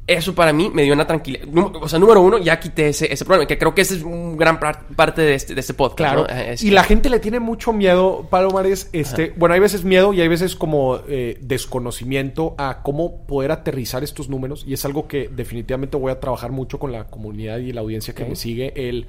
[0.08, 1.46] Eso para mí me dio una tranquilidad.
[1.82, 4.38] O sea, número uno, ya quité ese, ese problema, que creo que ese es un
[4.38, 5.98] gran parte de este, de este podcast.
[5.98, 6.56] Claro.
[6.62, 8.90] Y la gente le tiene mucho miedo, Palomares.
[8.94, 14.04] Este, bueno, hay veces miedo y hay veces como eh, desconocimiento a cómo poder aterrizar
[14.04, 14.64] estos números.
[14.66, 18.16] Y es algo que definitivamente voy a trabajar mucho con la comunidad y la audiencia
[18.16, 18.72] que me sigue.
[18.76, 19.08] El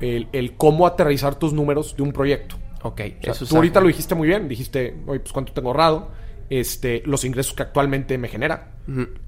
[0.00, 2.56] el, cómo aterrizar tus números de un proyecto.
[2.82, 6.10] Ok, eso tú ahorita lo dijiste muy bien, dijiste, oye, pues cuánto tengo ahorrado,
[6.50, 8.72] este, los ingresos que actualmente me genera,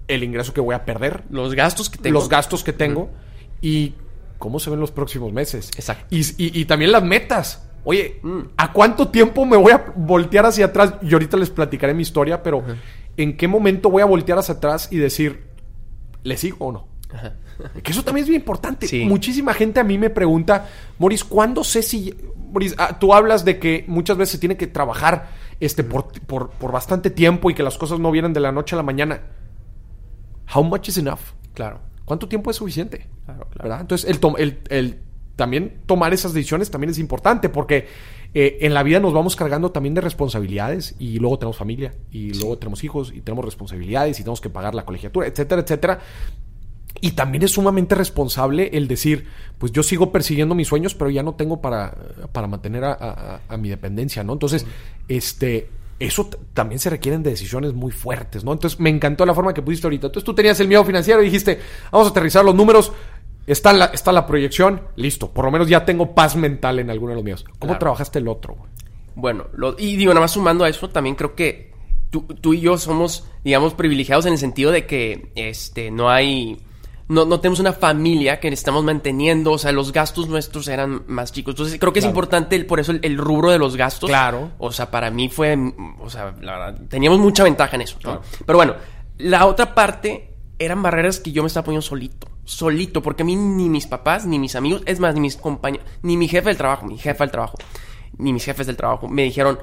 [0.08, 3.10] el ingreso que voy a perder, los gastos que tengo, los gastos que tengo
[3.60, 3.94] y
[4.38, 5.70] cómo se ven los próximos meses.
[5.76, 6.06] Exacto.
[6.10, 7.68] Y, también las metas.
[7.84, 8.40] Oye, mm.
[8.56, 10.94] ¿a cuánto tiempo me voy a voltear hacia atrás?
[11.02, 12.62] Y ahorita les platicaré mi historia, pero
[13.16, 15.46] ¿en qué momento voy a voltear hacia atrás y decir,
[16.22, 16.88] ¿le sigo o no?
[17.12, 17.34] Ajá.
[17.82, 19.04] Que eso también es bien importante.
[19.04, 22.14] Muchísima gente a mí me pregunta, Moris, ¿cuándo sé si...
[22.50, 26.72] Moris, ah, tú hablas de que muchas veces se tiene que trabajar este, por, por,
[26.72, 29.20] bastante tiempo y que las cosas no vienen de la noche a la mañana.
[30.54, 31.20] How much is enough?
[31.54, 31.80] Claro.
[32.04, 33.08] ¿Cuánto tiempo es suficiente?
[33.24, 33.80] Claro, ¿verdad?
[33.80, 35.00] Entonces, el, el, el,
[35.34, 37.88] también tomar esas decisiones también es importante porque
[38.34, 42.34] eh, en la vida nos vamos cargando también de responsabilidades y luego tenemos familia y
[42.34, 46.00] luego tenemos hijos y tenemos responsabilidades y tenemos que pagar la colegiatura, etcétera, etcétera.
[47.00, 49.26] Y también es sumamente responsable el decir,
[49.58, 51.94] pues yo sigo persiguiendo mis sueños, pero ya no tengo para,
[52.32, 54.32] para mantener a, mi dependencia, ¿no?
[54.32, 54.66] Entonces,
[55.08, 58.52] este, eso también se requieren de decisiones muy fuertes, ¿no?
[58.52, 60.06] Entonces, me encantó la forma que pusiste ahorita.
[60.06, 62.92] Entonces, tú tenías el miedo financiero y dijiste, vamos a aterrizar los números,
[63.46, 67.10] está la, está la proyección, listo, por lo menos ya tengo paz mental en alguno
[67.10, 67.44] de los míos.
[67.58, 68.56] ¿Cómo trabajaste el otro?
[69.14, 69.46] Bueno,
[69.78, 71.72] y digo, nada más sumando a eso, también creo que
[72.10, 76.58] tú, tú y yo somos, digamos, privilegiados en el sentido de que este, no hay
[77.08, 81.32] no, no tenemos una familia que estamos manteniendo, o sea, los gastos nuestros eran más
[81.32, 81.52] chicos.
[81.52, 84.10] Entonces creo que es importante el, por eso el, rubro de los gastos.
[84.10, 84.50] Claro.
[84.58, 85.56] O sea, para mí fue,
[86.00, 87.98] o sea, la verdad, teníamos mucha ventaja en eso.
[88.44, 88.74] Pero bueno,
[89.18, 92.28] la otra parte eran barreras que yo me estaba poniendo solito.
[92.44, 95.86] Solito, porque a mí ni mis papás, ni mis amigos, es más, ni mis compañeros,
[96.02, 97.58] ni mi jefe del trabajo, mi jefa del trabajo,
[98.18, 99.58] ni mis jefes del trabajo me dijeron,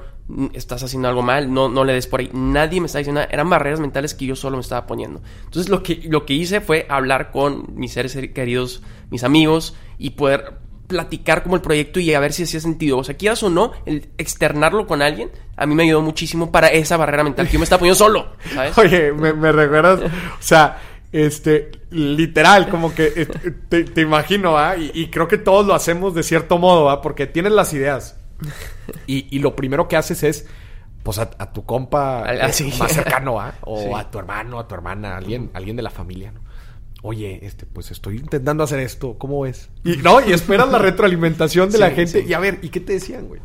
[0.54, 2.30] estás haciendo algo mal, no, no le des por ahí.
[2.32, 3.32] Nadie me está diciendo nada.
[3.32, 5.22] Eran barreras mentales que yo solo me estaba poniendo.
[5.44, 10.10] Entonces lo que, lo que hice fue hablar con mis seres queridos, mis amigos, y
[10.10, 10.54] poder
[10.86, 12.98] platicar como el proyecto y a ver si hacía sentido.
[12.98, 16.68] O sea, quieras o no, el externarlo con alguien, a mí me ayudó muchísimo para
[16.68, 18.32] esa barrera mental que yo me estaba poniendo solo.
[18.76, 20.78] Oye, me, me recuerdas, o sea,
[21.14, 24.74] este, literal, como que eh, te, imagino, ¿ah?
[24.76, 27.00] Y, creo que todos lo hacemos de cierto modo, ¿ah?
[27.00, 28.18] Porque tienes las ideas.
[29.06, 30.46] Y, lo primero que haces es,
[31.02, 33.54] pues, a, tu compa eh, más cercano, ¿ah?
[33.62, 36.40] O a tu hermano, a tu hermana, alguien, alguien de la familia, ¿no?
[37.02, 39.68] Oye, este, pues estoy intentando hacer esto, ¿cómo ves?
[39.84, 42.24] Y no, y esperas la retroalimentación de la gente.
[42.26, 43.42] Y a ver, ¿y qué te decían, güey?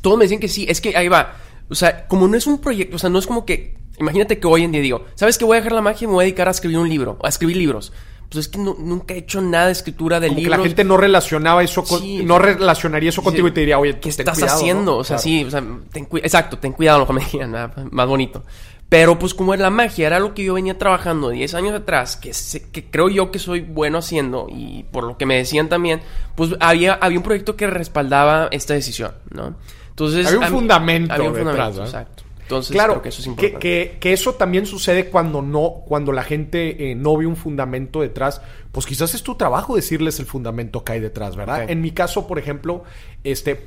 [0.00, 1.36] Todos me decían que sí, es que ahí va.
[1.68, 3.76] O sea, como no es un proyecto, o sea, no es como que.
[3.98, 6.14] Imagínate que hoy en día digo, ¿sabes que voy a dejar la magia y me
[6.14, 7.18] voy a dedicar a escribir un libro?
[7.22, 7.92] A escribir libros
[8.32, 10.44] pues es que nunca he hecho nada de escritura de libros.
[10.44, 14.00] Que la gente no relacionaba eso con, no relacionaría eso contigo y te diría, oye,
[14.00, 14.96] ¿qué estás haciendo?
[14.96, 17.54] O sea, sí, o sea, ten exacto, ten cuidado lo que me digan,
[17.90, 18.42] más bonito.
[18.88, 22.16] Pero pues como es la magia, era lo que yo venía trabajando 10 años atrás,
[22.16, 22.32] que,
[22.72, 26.00] que creo yo que soy bueno haciendo, y por lo que me decían también,
[26.34, 29.56] pues había, había un proyecto que respaldaba esta decisión, ¿no?
[29.90, 30.26] Entonces...
[30.26, 32.22] Había un fundamento había un fundamento, exacto.
[32.42, 33.98] Entonces, claro, que eso es importante.
[33.98, 38.42] Que, eso también sucede cuando no, cuando la gente eh, no ve un fundamento detrás.
[38.72, 41.70] Pues quizás es tu trabajo decirles el fundamento que hay detrás, ¿verdad?
[41.70, 42.84] En mi caso, por ejemplo,
[43.24, 43.60] este,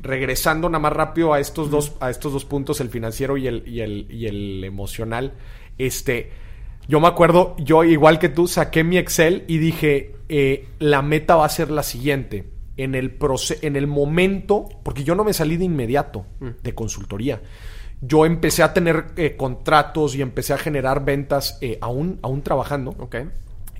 [0.00, 3.66] regresando nada más rápido a estos dos, a estos dos puntos, el financiero y el,
[3.66, 5.34] y el, y el emocional,
[5.78, 6.30] este,
[6.88, 11.36] yo me acuerdo, yo igual que tú, saqué mi Excel y dije, eh, la meta
[11.36, 12.50] va a ser la siguiente.
[12.78, 13.16] En el,
[13.62, 16.26] en el momento, porque yo no me salí de inmediato
[16.62, 17.40] de consultoría
[18.00, 22.94] yo empecé a tener eh, contratos y empecé a generar ventas eh, aún, aún trabajando.
[22.98, 23.16] Ok.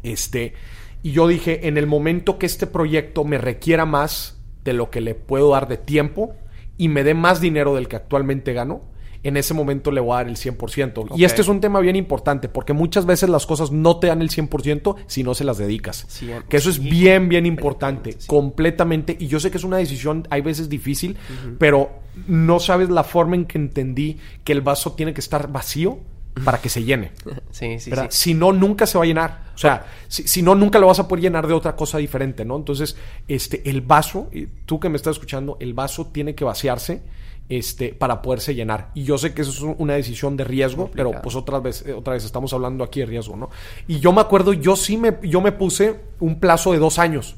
[0.02, 0.54] Este,
[1.02, 5.00] y yo dije, en el momento que este proyecto me requiera más de lo que
[5.00, 6.34] le puedo dar de tiempo
[6.76, 8.82] y me dé más dinero del que actualmente gano,
[9.28, 11.16] en ese momento le voy a dar el 100%.
[11.16, 14.22] Y este es un tema bien importante porque muchas veces las cosas no te dan
[14.22, 16.06] el 100% si no se las dedicas.
[16.48, 19.16] que eso es bien, bien importante, completamente.
[19.18, 21.16] Y yo sé que es una decisión, hay veces difícil,
[21.58, 21.90] pero
[22.26, 25.98] no sabes la forma en que entendí que el vaso tiene que estar vacío
[26.44, 27.12] para que se llene.
[27.50, 29.44] Sí, sí, Si no, nunca se va a llenar.
[29.54, 32.44] O sea, si, si, no, nunca lo vas a poder llenar de otra cosa diferente,
[32.44, 32.54] ¿no?
[32.54, 32.96] Entonces,
[33.28, 34.30] este, el vaso,
[34.66, 37.00] tú que me estás escuchando, el vaso tiene que vaciarse
[37.48, 38.90] este, para poderse llenar.
[38.94, 41.92] Y yo sé que eso es una decisión de riesgo, pero pues otra vez, eh,
[41.92, 43.50] otra vez estamos hablando aquí de riesgo, ¿no?
[43.86, 47.36] Y yo me acuerdo, yo sí me, yo me puse un plazo de dos años.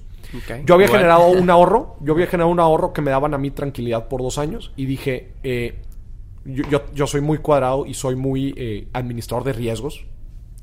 [0.65, 3.51] Yo había generado un ahorro, yo había generado un ahorro que me daban a mí
[3.51, 5.79] tranquilidad por dos años y dije, eh,
[6.45, 10.05] yo, yo, soy muy cuadrado y soy muy eh, administrador de riesgos.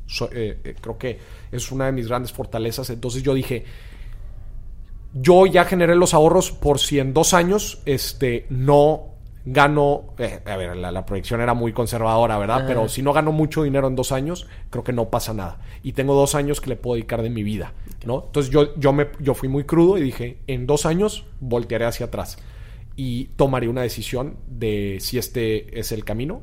[0.08, 1.20] creo que
[1.52, 2.90] es una de mis grandes fortalezas.
[2.92, 3.66] Entonces yo dije,
[5.14, 9.14] yo ya generé los ahorros por si en dos años este, no
[9.46, 12.66] gano, eh, a ver, la, proyección era muy conservadora, ¿verdad?
[12.68, 15.60] Pero si no gano mucho dinero en dos años, creo que no pasa nada.
[15.84, 17.74] Y tengo dos años que le puedo dedicar de mi vida,
[18.06, 18.24] ¿no?
[18.26, 22.08] Entonces yo, yo, me, yo fui muy crudo y dije, en dos años voltearé hacia
[22.08, 22.38] atrás
[22.96, 26.42] y tomaré una decisión de si este es el camino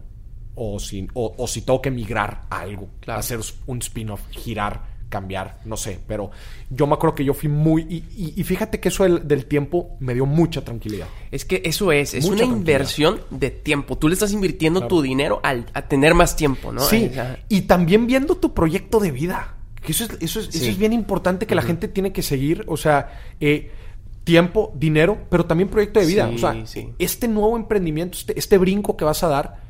[0.55, 5.77] o si, o, si tengo que migrar a algo, hacer un spin-off, girar cambiar, no
[5.77, 6.31] sé, pero
[6.71, 7.83] yo me acuerdo que yo fui muy...
[8.17, 11.07] Y, fíjate que eso del, tiempo me dio mucha tranquilidad.
[11.31, 13.99] Es que eso es, es una inversión de tiempo.
[13.99, 16.81] Tú le estás invirtiendo tu dinero al, a tener más tiempo, ¿no?
[16.81, 17.11] Sí,
[17.51, 19.57] y también viendo tu proyecto de vida.
[19.85, 22.65] Que eso es, eso es, eso es bien importante que la gente tiene que seguir,
[22.67, 23.21] o sea...
[23.39, 23.71] Eh,
[24.25, 26.31] tiempo, dinero, pero también proyecto de vida.
[26.33, 26.65] o sea,
[26.99, 29.61] este nuevo emprendimiento, este, este brinco que vas a dar,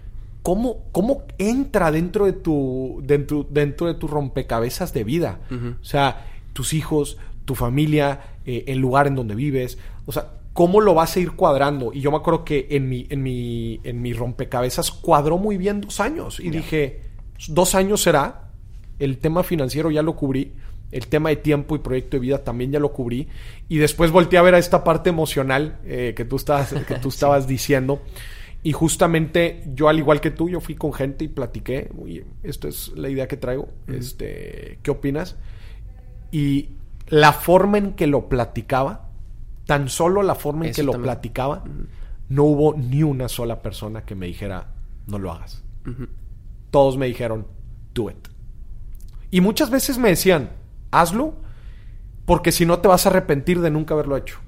[0.43, 5.41] ¿Cómo, ¿Cómo, entra dentro de tu, dentro, dentro de tu rompecabezas de vida?
[5.81, 9.79] O sea, tus hijos, tu familia, eh, el lugar en donde vives.
[10.05, 11.93] O sea, ¿cómo lo vas a ir cuadrando?
[11.93, 15.81] Y yo me acuerdo que en mi, en mi, en mi rompecabezas cuadró muy bien
[15.81, 16.41] dos años.
[16.41, 17.03] Y dije,
[17.49, 18.49] dos años será.
[18.99, 20.53] El tema financiero ya lo cubrí.
[20.91, 23.29] El tema de tiempo y proyecto de vida también ya lo cubrí.
[23.69, 27.09] Y después volteé a ver a esta parte emocional eh, que tú estabas, que tú
[27.11, 28.03] estabas diciendo.
[28.63, 31.91] Y justamente yo, al igual que tú, yo fui con gente y platiqué.
[32.01, 33.69] Oye, esto es la idea que traigo.
[33.89, 35.37] este, ¿Qué opinas?
[36.31, 36.71] Y
[37.09, 39.09] la forma en que lo platicaba,
[39.67, 41.65] tan solo la forma en que lo platicaba,
[42.29, 44.69] no hubo ni una sola persona que me dijera,
[45.07, 45.63] no lo hagas.
[46.71, 47.47] Todos me dijeron,
[47.93, 48.29] do it.
[49.31, 50.51] Y muchas veces me decían,
[50.91, 51.35] hazlo,
[52.25, 54.39] porque si no te vas a arrepentir de nunca haberlo hecho.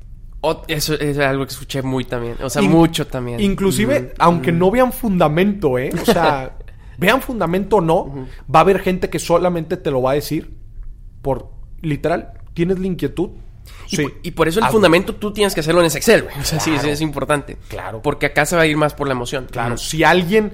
[0.68, 2.37] Eso es algo que escuché muy también.
[2.42, 3.40] O sea, mucho también.
[3.40, 5.90] Inclusive, aunque no vean fundamento, ¿eh?
[6.00, 6.57] O sea,
[6.98, 10.52] vean fundamento o no, va a haber gente que solamente te lo va a decir
[11.22, 13.30] por, literal, tienes la inquietud.
[13.88, 14.02] Y, Sí.
[14.02, 14.72] por, y por eso el Hazlo.
[14.74, 16.38] fundamento tú tienes que hacerlo en ese Excel, güey.
[16.38, 16.85] O sea, sí, Claro.
[16.85, 17.57] sí, es importante.
[17.68, 18.02] Claro.
[18.02, 19.46] Porque acá se va a ir más por la emoción.
[19.50, 20.52] Claro, si alguien,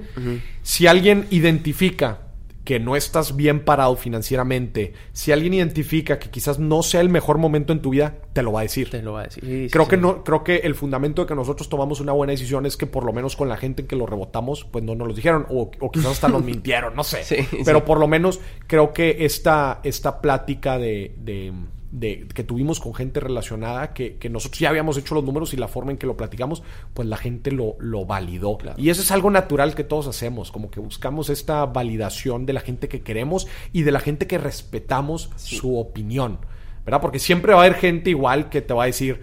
[0.63, 2.19] si alguien identifica
[2.63, 7.37] que no estás bien parado financieramente, si alguien identifica que quizás no sea el mejor
[7.39, 8.89] momento en tu vida, te lo va a decir.
[8.91, 9.43] Te lo va a decir.
[9.43, 9.89] Sí, Creo sí.
[9.89, 12.85] que no, creo que el fundamento de que nosotros tomamos una buena decisión es que
[12.85, 15.47] por lo menos con la gente en que lo rebotamos, pues no nos lo dijeron,
[15.49, 17.23] o, o quizás hasta nos mintieron, no sé.
[17.23, 21.51] Sí, Pero por lo menos creo que esta, esta plática de, de-
[21.91, 25.57] de- que tuvimos con gente relacionada, que, que nosotros ya habíamos hecho los números y
[25.57, 28.57] la forma en que lo platicamos, pues la gente lo, lo validó.
[28.77, 32.61] Y eso es algo natural que todos hacemos, como que buscamos esta validación de la
[32.61, 36.39] gente que queremos y de la gente que respetamos su opinión.
[36.85, 37.01] ¿Verdad?
[37.01, 39.21] Porque siempre va a haber gente igual que te va a decir,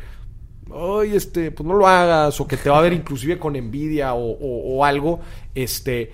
[0.73, 4.15] ay, este, pues no lo hagas, o que te va a ver inclusive con envidia
[4.15, 5.21] o, o- o algo,
[5.55, 6.13] este,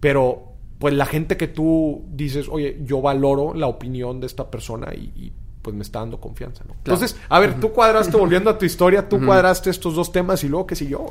[0.00, 0.46] pero
[0.78, 5.12] pues la gente que tú dices, oye, yo valoro la opinión de esta persona y,
[5.14, 6.74] y, pues me está dando confianza, ¿no?
[6.74, 10.48] Entonces, a ver, tú cuadraste, volviendo a tu historia, tú cuadraste estos dos temas y
[10.48, 11.06] luego, ¿qué siguió?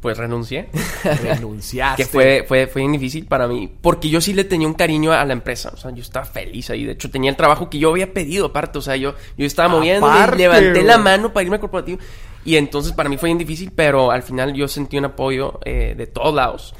[0.00, 0.68] Pues renuncié.
[1.22, 2.04] Renunciaste.
[2.04, 3.72] que fue, fue, fue bien difícil para mí.
[3.80, 5.72] Porque yo sí le tenía un cariño a la empresa.
[5.74, 6.84] O sea, yo estaba feliz ahí.
[6.84, 8.78] De hecho, tenía el trabajo que yo había pedido aparte.
[8.78, 11.98] O sea, yo, yo estaba moviendo, levanté la mano para irme al corporativo.
[12.44, 15.94] Y entonces para mí fue bien difícil, pero al final yo sentí un apoyo eh,
[15.96, 16.74] de todos lados.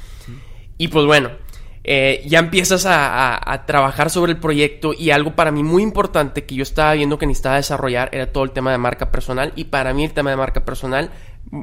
[0.77, 1.31] Y pues bueno,
[1.89, 5.81] eh, ya empiezas a, a- a trabajar sobre el proyecto y algo para mí muy
[5.83, 9.53] importante que yo estaba viendo que necesitaba desarrollar era todo el tema de marca personal
[9.55, 11.09] y para mí el tema de marca personal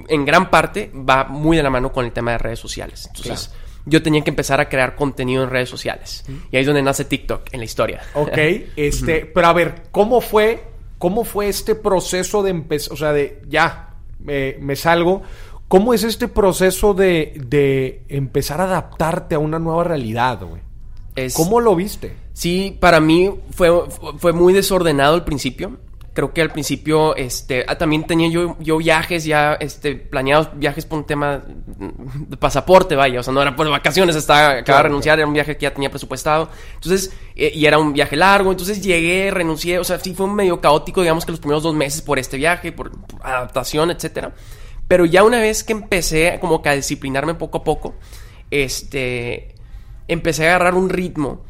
[0.08, 3.06] en gran parte va muy de la mano con el tema de redes sociales.
[3.08, 3.52] Entonces
[3.84, 6.24] yo tenía que empezar a crear contenido en redes sociales.
[6.50, 8.00] Y ahí es donde nace TikTok en la historia.
[8.14, 8.30] Ok,
[8.76, 10.64] este, pero a ver, ¿cómo fue,
[10.96, 15.20] cómo fue este proceso de empezar, o sea, de ya, me salgo,
[15.78, 20.62] ¿cómo es este proceso de, de empezar a adaptarte a una nueva realidad, güey?
[21.16, 22.14] Es- ¿Cómo lo viste?
[22.32, 23.70] Sí, para mí fue,
[24.18, 25.78] fue muy desordenado al principio.
[26.12, 30.87] Creo que al principio, este, ah, también tenía yo, yo viajes ya, este, planeados, viajes
[30.87, 31.42] por un tema
[32.28, 35.26] de pasaporte, vaya, o sea, no era por vacaciones, estaba, acababa Claro, de renunciar, era
[35.26, 36.48] un viaje que ya tenía presupuestado.
[36.74, 40.60] Entonces, eh, y era un viaje largo, entonces llegué, renuncié, o sea, sí fue medio
[40.60, 44.32] caótico, digamos que los primeros dos meses por este viaje, por, por adaptación, etcétera.
[44.88, 47.94] Pero ya una vez que empecé como que a disciplinarme poco a poco,
[48.51, 49.55] este,
[50.09, 51.42] empecé a agarrar un ritmo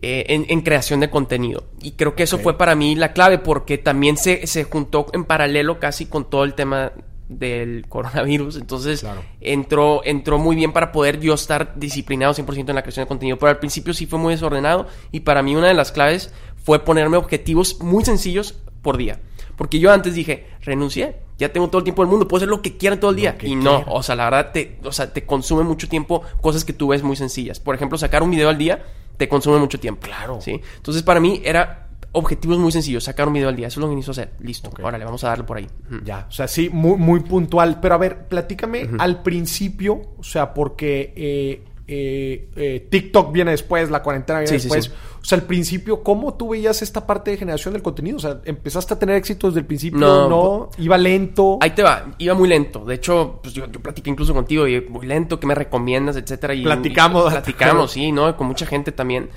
[0.00, 1.64] eh, en, en creación de contenido.
[1.82, 5.24] Y creo que eso fue para mí la clave porque también se, se juntó en
[5.24, 6.92] paralelo casi con todo el tema
[7.28, 8.56] del coronavirus.
[8.56, 9.22] Entonces Claro.
[9.40, 13.38] entró, entró muy bien para poder yo estar disciplinado 100% en la creación de contenido.
[13.38, 16.84] Pero al principio sí fue muy desordenado y para mí una de las claves fue
[16.84, 19.20] ponerme objetivos muy sencillos por día.
[19.56, 22.60] Porque yo antes dije, renuncié, ya tengo todo el tiempo del mundo, puedo hacer lo
[22.60, 23.38] que quiera todo el día.
[23.42, 23.92] Y no, quiera.
[23.92, 27.02] o sea, la verdad, te, o sea, te consume mucho tiempo cosas que tú ves
[27.02, 27.60] muy sencillas.
[27.60, 28.84] Por ejemplo, sacar un video al día
[29.16, 30.02] te consume mucho tiempo.
[30.02, 30.40] Claro.
[30.40, 30.60] ¿sí?
[30.76, 33.68] Entonces, para mí era objetivos muy sencillos, sacar un video al día.
[33.68, 34.32] Eso es lo que necesito hacer.
[34.40, 34.70] Listo.
[34.70, 34.80] Ok.
[34.82, 35.66] Órale, vamos a darle por ahí.
[36.04, 37.78] Ya, o sea, sí, muy, muy puntual.
[37.80, 43.90] Pero a ver, platícame al principio, o sea, porque eh, eh, eh, TikTok viene después,
[43.90, 44.84] la cuarentena viene Sí, después.
[44.84, 44.90] sí.
[45.20, 48.18] O sea, al principio, ¿cómo tú veías esta parte de generación del contenido?
[48.18, 49.98] O sea, ¿empezaste a tener éxito desde el principio?
[49.98, 51.58] No, No, iba lento.
[51.60, 52.84] Ahí te va, iba muy lento.
[52.84, 56.54] De hecho, pues yo, yo platiqué incluso contigo y muy lento, ¿qué me recomiendas, etcétera?
[56.54, 57.26] Y, Platicamos.
[57.26, 58.36] y platicamos, sí, ¿no?
[58.36, 59.30] Con mucha gente también.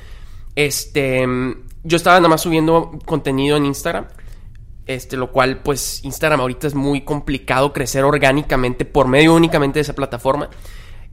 [0.55, 1.25] Este,
[1.83, 4.07] yo estaba nada más subiendo contenido en Instagram.
[4.87, 9.81] Este, lo cual, pues, Instagram ahorita es muy complicado crecer orgánicamente por medio únicamente de
[9.81, 10.49] esa plataforma.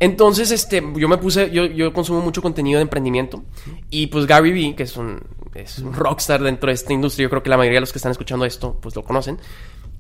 [0.01, 3.43] Entonces, este, yo me puse, yo, yo consumo mucho contenido de emprendimiento.
[3.91, 5.21] Y pues Gary Vee, que es un,
[5.55, 7.99] es un rockstar dentro de esta industria, yo creo que la mayoría de los que
[7.99, 9.39] están escuchando esto, pues lo conocen.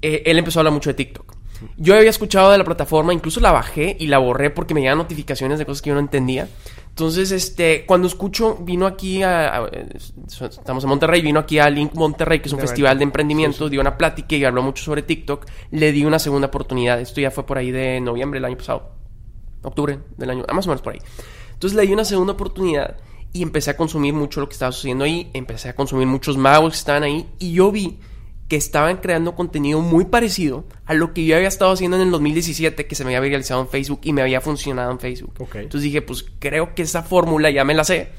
[0.00, 1.34] eh, él empezó a hablar mucho de TikTok.
[1.76, 4.98] Yo había escuchado de la plataforma, incluso la bajé y la borré porque me llegaban
[4.98, 6.48] notificaciones de cosas que yo no entendía.
[6.90, 9.70] Entonces, este, cuando escucho, vino aquí a, a-
[10.48, 13.68] estamos en Monterrey, vino aquí a Link Monterrey, que es un De festival de emprendimiento,
[13.68, 15.46] dio una plática y habló mucho sobre TikTok.
[15.72, 17.00] Le di una segunda oportunidad.
[17.00, 18.92] Esto ya fue por ahí de noviembre del año pasado.
[19.62, 21.00] Octubre del año, ah, más o menos por ahí.
[21.52, 22.96] Entonces le di una segunda oportunidad
[23.32, 25.30] y empecé a consumir mucho lo que estaba sucediendo ahí.
[25.34, 27.98] Empecé a consumir muchos magos que estaban ahí y yo vi
[28.48, 32.10] que estaban creando contenido muy parecido a lo que yo había estado haciendo en el
[32.10, 35.34] 2017, que se me había viralizado en Facebook y me había funcionado en Facebook.
[35.38, 35.56] Ok.
[35.56, 38.10] Entonces dije, pues creo que esa fórmula ya me la sé.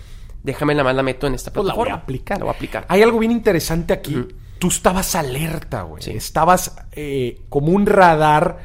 [0.44, 2.02] Déjame la más la meto en esta Pues la voy plataforma.
[2.02, 2.38] a aplicar.
[2.38, 2.86] La voy a aplicar.
[2.90, 4.28] Hay algo bien interesante aquí.
[4.60, 6.04] Tú estabas alerta, güey.
[6.04, 6.12] Sí.
[6.12, 8.60] Estabas eh, como un radar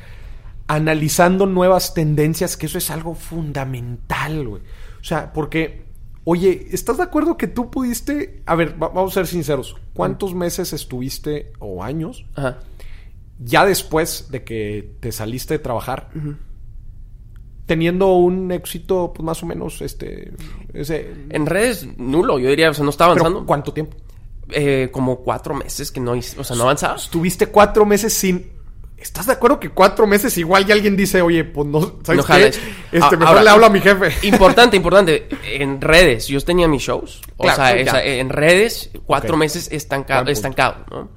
[0.67, 4.63] analizando nuevas tendencias, que eso es algo fundamental, güey.
[5.01, 5.85] O sea, porque
[6.27, 8.41] Oye, ¿estás de acuerdo que tú pudiste...
[8.47, 9.77] A ver, va- vamos a ser sinceros.
[9.93, 12.61] ¿Cuántos meses estuviste o años Ajá.
[13.39, 16.09] ya después de que te saliste de trabajar
[17.67, 20.33] teniendo un éxito pues, más o menos este
[20.73, 23.47] ese En redes, nulo, yo diría, o sea, no estaba pero avanzando.
[23.47, 23.97] cuánto tiempo
[24.51, 26.97] Eh, como cuatro meses que no hice, o sea, no avanzaba.
[26.97, 28.51] estuviste cuatro meses sin
[28.97, 32.25] ¿Estás de acuerdo que cuatro meses igual ya alguien dice, oye, pues no, ¿sabes No
[32.25, 32.47] qué?
[32.47, 34.27] Este, A- mejor ahora, le hablo a mi jefe.
[34.27, 35.29] Importante, importante.
[35.45, 37.21] En redes, yo tenía mis shows.
[37.37, 38.05] O Claro, sea, sí, esa- ya.
[38.15, 41.11] en redes, cuatro meses estancado, estancado, ¿no?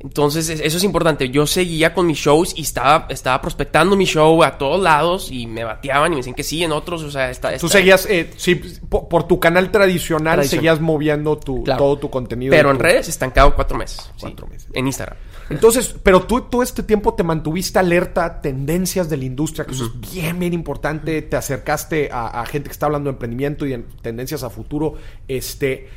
[0.00, 1.28] Entonces, es- eso es importante.
[1.30, 5.46] Yo seguía con mis shows y estaba, estaba prospectando mi show a todos lados y
[5.46, 8.30] me bateaban y me decían que sí, en otros, o sea, está, Tú seguías, eh,
[8.36, 10.60] sí, por, por tu canal tradicional, Tradicional.
[10.60, 11.78] seguías moviendo tu, Claro.
[11.78, 12.50] todo tu contenido.
[12.50, 14.00] Pero en Tu- redes, estancado cuatro meses.
[14.16, 14.68] sí, Cuatro meses.
[14.74, 15.16] En Instagram.
[15.52, 19.86] Entonces, pero tú todo este tiempo te mantuviste alerta tendencias de la industria, que eso
[19.86, 21.22] es bien, bien importante.
[21.22, 24.94] Te acercaste a, a gente que está hablando de emprendimiento y en tendencias a futuro.
[25.28, 25.88] Este,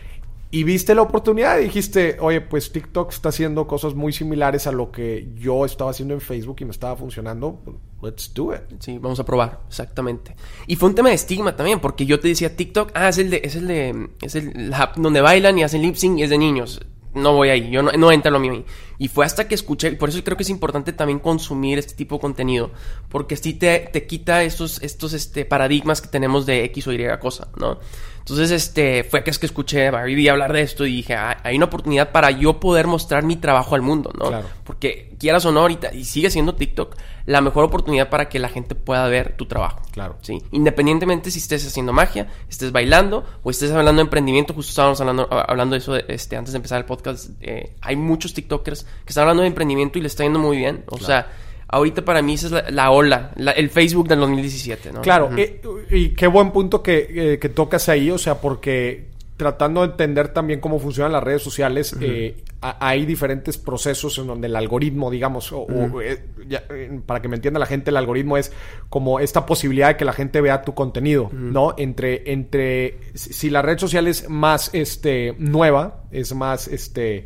[0.56, 4.72] y viste la oportunidad y dijiste, oye, pues TikTok está haciendo cosas muy similares a
[4.72, 7.60] lo que yo estaba haciendo en Facebook y me estaba funcionando.
[8.02, 8.62] Let's do it.
[8.80, 10.34] Sí, vamos a probar, exactamente.
[10.66, 13.32] Y fue un tema de estigma también, porque yo te decía TikTok, ah, es el
[13.32, 16.30] de, es el de, es el app donde bailan y hacen lip sync y es
[16.30, 16.80] de niños.
[17.16, 18.64] No voy ahí, yo no, no entra lo mío.
[18.98, 22.16] Y fue hasta que escuché, por eso creo que es importante también consumir este tipo
[22.16, 22.72] de contenido,
[23.10, 27.06] porque sí te, te quita estos, estos este, paradigmas que tenemos de X o Y
[27.20, 27.80] cosa, ¿no?
[28.28, 31.14] Entonces, este, fue que es que escuché a Barry V hablar de esto y dije,
[31.14, 34.30] ah, hay una oportunidad para yo poder mostrar mi trabajo al mundo, ¿no?
[34.30, 34.48] Claro.
[34.64, 36.96] Porque quieras o no ahorita, y sigue siendo TikTok,
[37.28, 39.84] la mejor oportunidad para que la gente pueda ver tu trabajo.
[39.92, 40.18] Claro.
[40.22, 40.42] Sí.
[40.52, 45.28] Independientemente si estés haciendo magia, estés bailando o estés hablando de emprendimiento, justo estábamos hablando,
[45.30, 47.30] ah, hablando de eso este, antes de empezar el podcast.
[47.42, 50.84] eh, hay muchos TikTokers que están hablando de emprendimiento y le está yendo muy bien.
[50.88, 51.28] O sea,
[51.68, 55.02] ahorita para mí esa es la, la ola, la- el Facebook del 2017, ¿no?
[55.02, 55.36] Claro, Ujú.
[55.40, 55.62] eh,
[55.92, 60.30] y qué buen punto que, eh, que tocas ahí, o sea, porque tratando de entender
[60.30, 65.12] también cómo funcionan las redes sociales, eh, a- hay diferentes procesos en donde el algoritmo,
[65.12, 68.54] digamos, o, o, eh, ya, eh, para que me entienda la gente, el algoritmo es
[68.88, 71.74] como esta posibilidad de que la gente vea tu contenido, ¿no?
[71.78, 77.26] Entre, entre, si si la red social es más, este, nueva, es más, este,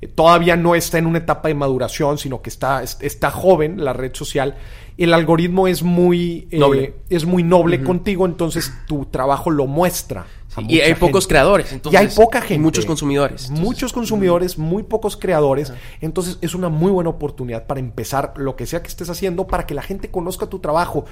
[0.00, 3.84] eh, todavía no está en una etapa de maduración, sino que está, es- está joven
[3.84, 4.56] la red social.
[4.96, 6.94] El algoritmo es muy eh, Noble.
[7.08, 10.26] es muy noble contigo, entonces tu trabajo lo muestra.
[10.66, 11.70] y hay pocos creadores.
[11.70, 12.54] y Entonces, hay poca gente.
[12.54, 13.42] Y muchos consumidores.
[13.44, 15.72] Entonces, Muchos consumidores, muy pocos creadores.
[16.00, 19.66] Entonces es una muy buena oportunidad para empezar lo que sea que estés haciendo para
[19.66, 21.04] que la gente conozca tu trabajo.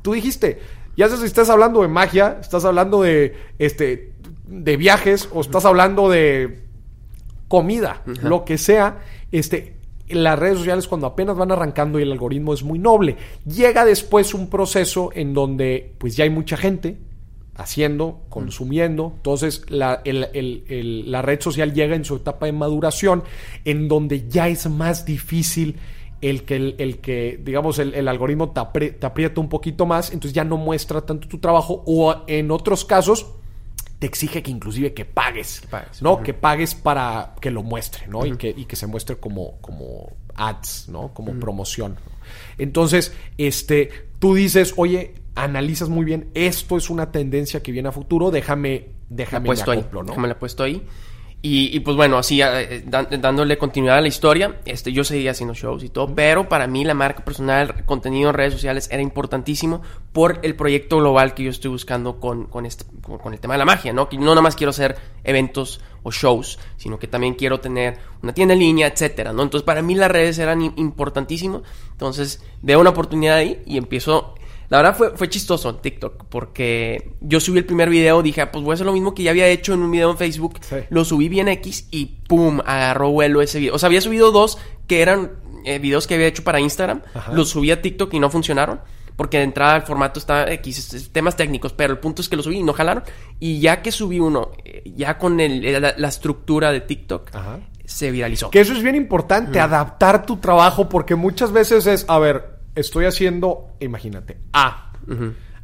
[0.00, 0.60] Tú dijiste,
[0.96, 4.12] ya sé si estás hablando de magia, estás hablando de este
[4.46, 6.64] de viajes o estás hablando de
[7.48, 8.98] comida, lo que sea,
[9.32, 9.74] este
[10.08, 13.16] las redes sociales cuando apenas van arrancando y el algoritmo es muy noble.
[13.44, 16.96] Llega después un proceso en donde pues ya hay mucha gente
[17.56, 19.12] haciendo, consumiendo.
[19.16, 23.24] Entonces la, el- el- el- la red social llega en su etapa de maduración
[23.64, 25.76] en donde ya es más difícil
[26.20, 29.86] el que, el, el que digamos, el, el algoritmo te, apri- te aprieta un poquito
[29.86, 33.26] más, entonces ya no muestra tanto tu trabajo o en otros casos
[33.98, 36.22] te exige que inclusive que pagues, pagues, ¿no?
[36.22, 38.26] Que pagues para que lo muestre, ¿no?
[38.26, 41.14] y, que, y que se muestre como, como ads, ¿no?
[41.14, 41.96] Como promoción.
[42.58, 47.92] Entonces, este, tú dices, oye, analizas muy bien, esto es una tendencia que viene a
[47.92, 49.86] futuro, déjame, la déjame he puesto me ahí.
[49.92, 50.02] ¿no?
[50.02, 50.86] Déjame la puesto ahí.
[51.42, 55.30] Y, y, pues bueno, así eh, dan- dándole continuidad a la historia, este, yo seguía
[55.30, 59.00] haciendo shows y todo, pero para mí la marca personal, contenido en redes sociales era
[59.00, 59.80] importantísimo
[60.12, 63.54] por el proyecto global que yo estoy buscando con, con, este, con, con el tema
[63.54, 64.08] de la magia, ¿no?
[64.08, 68.32] Que no nada más quiero hacer eventos o shows, sino que también quiero tener una
[68.34, 69.42] tienda en línea, etcétera, ¿no?
[69.44, 71.62] Entonces para mí las redes eran im- importantísimo,
[71.92, 74.34] entonces veo una oportunidad ahí y empiezo...
[74.68, 78.50] La verdad fue, fue chistoso en TikTok porque yo subí el primer video, dije, ah,
[78.52, 80.58] pues voy a hacer lo mismo que ya había hecho en un video en Facebook.
[80.62, 80.76] Sí.
[80.90, 82.60] Lo subí bien X y ¡pum!
[82.64, 83.74] Agarró vuelo ese video.
[83.74, 84.58] O sea, había subido dos
[84.88, 85.32] que eran
[85.64, 87.02] eh, videos que había hecho para Instagram.
[87.14, 87.32] Ajá.
[87.32, 88.80] Los subí a TikTok y no funcionaron.
[89.16, 92.42] Porque de entrada el formato está X, temas técnicos, pero el punto es que lo
[92.42, 93.02] subí y no jalaron.
[93.40, 97.34] Y ya que subí uno, eh, ya con el, el- la, la estructura de TikTok,
[97.34, 97.60] Ajá.
[97.86, 98.50] se viralizó.
[98.50, 103.06] Que eso es bien importante, adaptar tu trabajo, porque muchas veces es, a ver, estoy
[103.06, 104.92] haciendo, imagínate, A.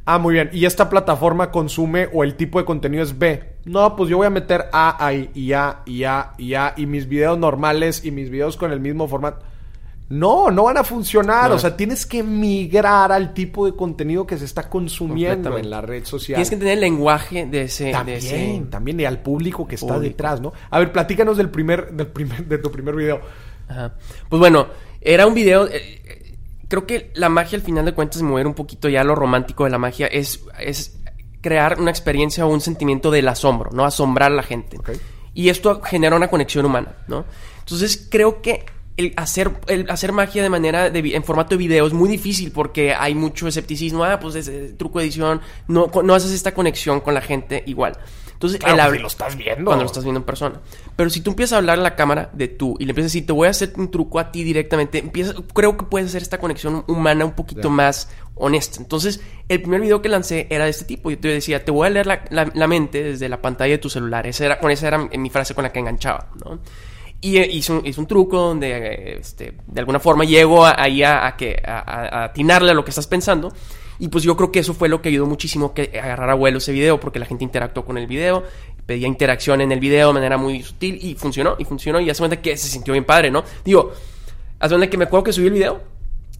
[0.05, 0.49] Ah, muy bien.
[0.51, 3.53] Y esta plataforma consume o el tipo de contenido es B.
[3.65, 6.85] No, pues yo voy a meter A ahí y A y A y A y
[6.85, 9.45] mis videos normales y mis videos con el mismo formato.
[10.09, 11.49] No, no van a funcionar.
[11.49, 11.55] No.
[11.55, 15.79] O sea, tienes que migrar al tipo de contenido que se está consumiendo en la
[15.79, 16.35] red social.
[16.35, 17.91] Tienes que tener el lenguaje de ese...
[17.91, 18.25] También, de
[18.57, 20.09] ese- también y al público que está Público.
[20.11, 20.51] detrás, ¿no?
[20.69, 23.21] A ver, platícanos del primer, del primer, de tu primer video.
[23.69, 23.93] Ajá.
[24.29, 24.67] Pues bueno,
[24.99, 25.67] era un video.
[25.67, 26.01] eh,
[26.73, 29.69] creo que la magia, al final de cuentas, mover un poquito ya lo romántico de
[29.69, 30.97] la magia, es, es
[31.39, 33.85] crear una experiencia o un sentimiento del asombro, ¿no?
[33.85, 34.77] Asombrar a la gente.
[35.35, 37.25] Y esto genera una conexión humana, ¿no?
[37.59, 38.65] Entonces creo que
[38.97, 42.51] el hacer, el hacer magia de manera de en formato de video es muy difícil
[42.51, 44.03] porque hay mucho escepticismo.
[44.03, 45.41] Ah, pues es eh, truco de edición.
[45.67, 47.99] No, no haces esta conexión con la gente igual.
[48.47, 49.65] Entonces, Claro, pues, si lo estás viendo.
[49.65, 50.59] Cuando lo estás viendo en persona.
[50.95, 53.13] Pero si tú empiezas a hablar a la cámara de tú y le empiezas a
[53.13, 56.21] decir, te voy a hacer un truco a ti directamente, empiezas, creo que puedes hacer
[56.21, 57.69] esta conexión humana un poquito Ya.
[57.69, 58.81] más honesta.
[58.81, 61.09] Entonces, el primer video que lancé era de este tipo.
[61.11, 63.77] Yo te decía, te voy a leer la, la- la mente desde la pantalla de
[63.77, 64.27] tu celular.
[64.27, 66.59] Esa era, con esa era mi frase con la que enganchaba, ¿no?
[67.21, 71.25] Y eh, hice un, truco donde, eh, este, de alguna forma, llego a- ahí a,
[71.25, 71.35] a,
[71.65, 71.79] a-
[72.19, 73.53] a atinarle a lo que estás pensando.
[73.99, 76.71] Y pues yo creo que eso fue lo que ayudó muchísimo que agarrara vuelo ese
[76.71, 78.43] video, porque la gente interactuó con el video,
[78.85, 82.19] pedía interacción en el video de manera muy sutil y funcionó, y funcionó, y hace
[82.19, 83.43] cuenta que se sintió bien padre, ¿no?
[83.63, 83.91] Digo,
[84.59, 85.81] hace cuenta que me acuerdo que subí el video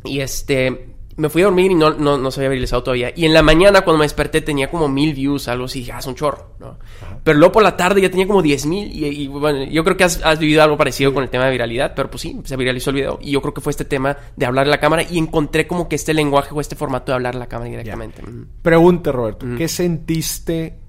[0.04, 3.12] y este me fui a dormir y no, no, no se había viralizado todavía.
[3.16, 6.00] Y en la mañana cuando me desperté tenía como mil views, algo así, dije, ah,
[6.00, 6.78] es un chorro, ¿no?
[7.24, 9.96] Pero luego por la tarde ya tenía como diez mil y, y, bueno, yo creo
[9.96, 12.58] que has, has vivido algo parecido con el tema de viralidad, pero pues sí, se
[12.58, 13.20] viralizó el video.
[13.22, 15.88] Y yo creo que fue este tema de hablar a la cámara y encontré como
[15.88, 18.22] que este lenguaje o este formato de hablar a la cámara directamente.
[18.22, 18.48] Mm.
[18.62, 19.46] Pregunta, Roberto.
[19.58, 20.80] ¿Qué sentiste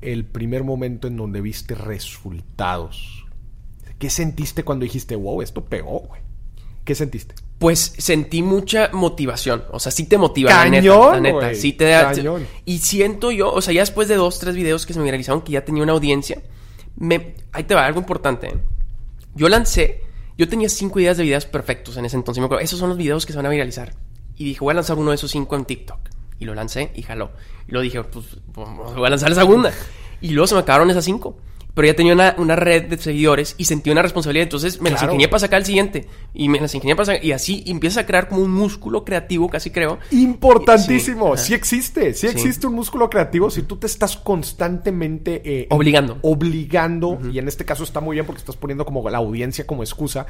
[0.00, 3.26] el primer momento en donde viste resultados?
[3.98, 6.20] ¿Qué sentiste cuando dijiste, wow, esto pegó, güey?
[6.84, 7.34] ¿Qué sentiste?
[7.58, 9.64] Pues sentí mucha motivación.
[9.70, 10.88] O sea, sí te motiva, la neta.
[10.88, 11.54] Cañón, La neta.
[11.54, 12.12] Sí te da.
[12.12, 12.46] Cañón.
[12.64, 15.40] Y siento yo, o sea, ya después de dos, tres videos que se me viralizaron,
[15.40, 16.42] que ya tenía una audiencia,
[16.96, 18.48] me, ahí te va, algo importante.
[18.48, 18.58] ¿eh?
[19.34, 20.02] Yo lancé,
[20.36, 22.40] yo tenía cinco ideas de videos perfectos en ese entonces.
[22.40, 23.94] Me acuerdo, esos son los videos que se van a viralizar.
[24.36, 25.98] Y dije, voy a lanzar uno de esos cinco en TikTok.
[26.38, 27.30] Y lo lancé y jaló.
[27.66, 29.72] Y luego dije, pues, pues, voy a lanzar la segunda.
[30.20, 31.38] Y luego se me acabaron esas cinco.
[31.76, 34.44] Pero ya tenía una, una red de seguidores y sentí una responsabilidad.
[34.44, 36.08] Entonces me las ingenié para sacar el siguiente.
[36.32, 37.24] Y me las ingenié para sacar.
[37.24, 39.98] Y así y empiezas a crear como un músculo creativo, casi creo.
[40.10, 41.36] Importantísimo.
[41.36, 42.14] Sí, Sí, existe.
[42.14, 42.32] Sí, Sí.
[42.32, 46.18] existe un músculo creativo si tú te estás constantemente eh, Obligando.
[46.22, 47.18] Obligando.
[47.30, 50.26] Y en este caso está muy bien porque estás poniendo como la audiencia como excusa.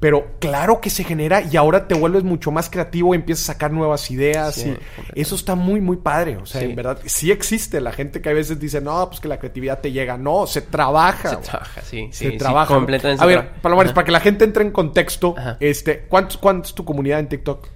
[0.00, 3.70] Pero claro que se genera y ahora te vuelves mucho más creativo, empiezas a sacar
[3.72, 4.54] nuevas ideas.
[4.54, 4.74] Sí,
[5.14, 6.38] y eso está muy, muy padre.
[6.38, 9.28] O sea, en verdad, sí existe la gente que a veces dice, no, pues que
[9.28, 10.16] la creatividad te llega.
[10.16, 11.28] No, se trabaja.
[11.30, 12.08] Se trabaja, sí.
[12.12, 12.74] se sí, trabaja.
[12.74, 13.50] completamente A ver.
[13.60, 13.94] Palomares, Ajá.
[13.94, 15.56] para que la gente entre en contexto, Ajá.
[15.60, 17.68] este, ¿cuántos, ¿cuánto es tu comunidad en TikTok?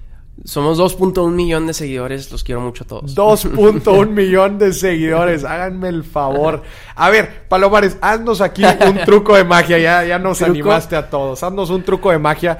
[0.44, 2.32] Somos 2.1 millón de seguidores.
[2.32, 3.14] Los quiero mucho a todos.
[3.14, 6.62] 2.1 millón de seguidores, háganme el favor.
[6.94, 10.52] A ver, Palomares, haznos aquí un truco de magia, ya, ya nos ¿Truco?
[10.52, 11.42] animaste a todos.
[11.42, 12.58] Haznos un truco de magia.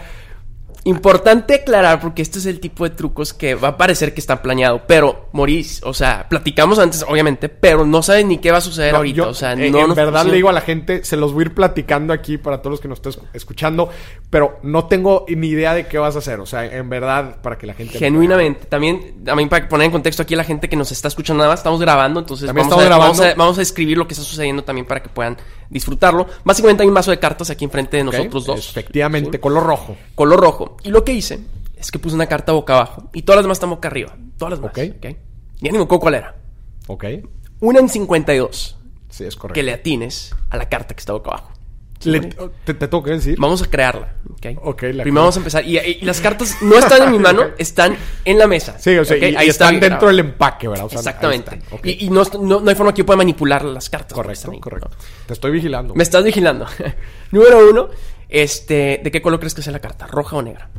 [0.84, 4.40] Importante aclarar, porque este es el tipo de trucos que va a parecer que está
[4.40, 4.82] planeado.
[4.86, 8.92] Pero, Maurice, o sea, platicamos antes, obviamente, pero no sabes ni qué va a suceder
[8.92, 9.16] No, ahorita.
[9.16, 11.32] yo, o sea, eh, no en nos verdad le digo a la gente, se los
[11.32, 13.90] voy a ir platicando aquí para todos los que nos estén escuchando,
[14.30, 16.40] pero no tengo ni idea de qué vas a hacer.
[16.40, 17.98] O sea, en verdad, para que la gente...
[17.98, 18.66] Genuinamente.
[18.66, 21.52] También, también para poner en contexto aquí a la gente que nos está escuchando nada
[21.52, 23.22] más, estamos grabando, entonces a, vamos, a, grabando.
[23.36, 25.36] vamos a escribir lo que está sucediendo también para que puedan
[25.70, 26.26] disfrutarlo.
[26.44, 28.68] Básicamente hay un mazo de cartas aquí enfrente de nosotros dos.
[28.70, 29.38] Efectivamente, ¿sí?
[29.38, 29.96] color rojo.
[30.14, 30.76] Color rojo.
[30.82, 31.40] Y lo que hice
[31.76, 34.14] es que puse una carta boca abajo y todas las demás están boca arriba.
[34.36, 34.72] Todas las demás.
[34.76, 34.96] Ok.
[34.96, 35.16] ¿ok?
[35.60, 36.34] Ya ni me cuál era.
[36.86, 37.04] Ok.
[37.60, 38.76] Una en 52
[39.10, 39.54] Sí, es correcto.
[39.54, 41.52] que le atines a la carta que está boca abajo.
[42.04, 43.36] Le- te, te tengo que decir.
[43.38, 44.14] Vamos a crearla.
[44.30, 44.46] ¿ok?
[44.62, 45.64] Ok, la- Primero vamos a empezar.
[45.66, 48.78] Y, y las cartas no están en mi mano, están en la mesa.
[48.78, 49.22] Sí, o sea, ¿ok?
[49.22, 50.86] y, y están está dentro del empaque, ¿verdad?
[50.86, 51.60] O sea, ahí Exactamente.
[51.84, 54.14] Y, no, no, no hay forma que yo pueda manipular las cartas.
[54.14, 54.88] Correcto, ahí, correcto.
[54.90, 54.96] ¿no?
[55.26, 55.94] Te estoy vigilando.
[55.94, 56.66] Me estás vigilando.
[57.32, 57.88] Número uno,
[58.28, 60.06] este, ¿de qué color crees que sea la carta?
[60.06, 60.70] ¿Roja o negra?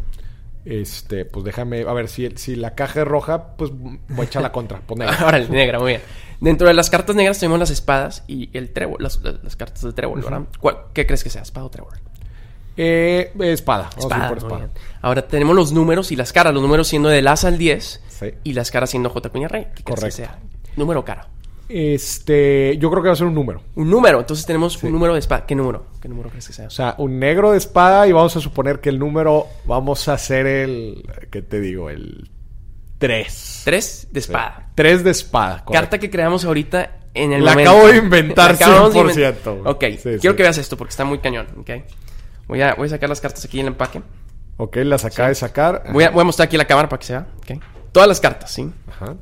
[0.66, 4.42] Este, pues déjame, a ver, si, si la caja es roja, pues voy a echar
[4.44, 4.80] la contra.
[4.80, 5.18] Pon negra.
[5.26, 6.02] Órale, negra, muy bien.
[6.40, 9.94] Dentro de las cartas negras tenemos las espadas y el trébol, las, las- cartas de
[9.94, 10.42] trébol, ¿verdad?
[10.60, 11.42] ¿Cuál- ¿Qué crees que sea?
[11.42, 11.94] ¿Espada o trébol?
[12.78, 13.90] Eh, espada.
[13.98, 14.70] Espada, por espada.
[15.02, 16.54] Ahora tenemos los números y las caras.
[16.54, 18.28] Los números siendo del as al 10 Sí.
[18.44, 19.64] y las caras siendo J Cuña Rey.
[19.76, 20.16] ¿Qué crees que Correcto.
[20.18, 20.40] sea?
[20.78, 21.28] Número cara.
[21.74, 23.62] Este, yo creo que va a ser un número.
[23.76, 24.20] Un número.
[24.20, 25.46] Entonces tenemos un número de espada.
[25.46, 25.86] ¿Qué número?
[26.02, 26.68] ¿Qué número crees que sea?
[26.68, 30.14] O sea, un negro de espada y vamos a suponer que el número, vamos a
[30.14, 31.90] hacer el, ¿qué te digo?
[31.90, 32.30] El
[32.98, 33.62] 3.
[33.66, 34.70] Tres de espada.
[34.76, 35.64] 3 de espada.
[35.64, 35.72] correcto.
[35.74, 37.72] Carta que creamos ahorita en el La momento.
[37.72, 39.54] acabo de inventar La acabamos de 100%, inventar.
[39.54, 39.74] güey.
[39.74, 40.36] Ok, Sí, quiero sí.
[40.38, 41.48] que veas esto porque está muy cañón.
[41.60, 41.70] ok.
[42.48, 44.02] Voy, a, voy a sacar las cartas aquí en el empaque.
[44.58, 45.84] Ok, las acaba de sacar.
[45.92, 47.28] Voy a, voy a mostrar aquí la cámara para que se vea.
[47.38, 47.64] ok.
[47.92, 48.70] Todas las cartas, ¿sí?
[48.88, 49.16] Ajá.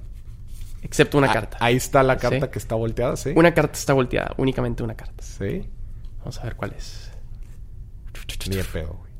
[0.81, 1.57] Excepto una Ah, carta.
[1.59, 2.51] Ahí está la carta Sí.
[2.51, 3.31] que está volteada, sí.
[3.35, 5.23] Una carta está volteada, únicamente una carta.
[5.23, 5.67] Sí.
[6.19, 7.11] Vamos a ver cuál es.
[8.49, 9.11] Ni de pedo, güey.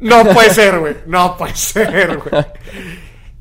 [0.00, 0.96] No puede ser, güey.
[1.06, 2.44] No puede ser, güey.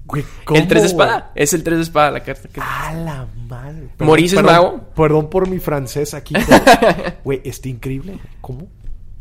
[0.03, 1.07] Güey, ¿cómo, el 3 de güey?
[1.07, 1.31] espada.
[1.35, 2.49] Es el 3 de espada la carta.
[2.49, 3.87] que- A la madre.
[3.99, 4.79] Maurice es perdón, mago.
[4.93, 6.33] Perdón por mi francés aquí.
[6.33, 8.19] pero, Güey, está increíble.
[8.41, 8.67] ¿Cómo?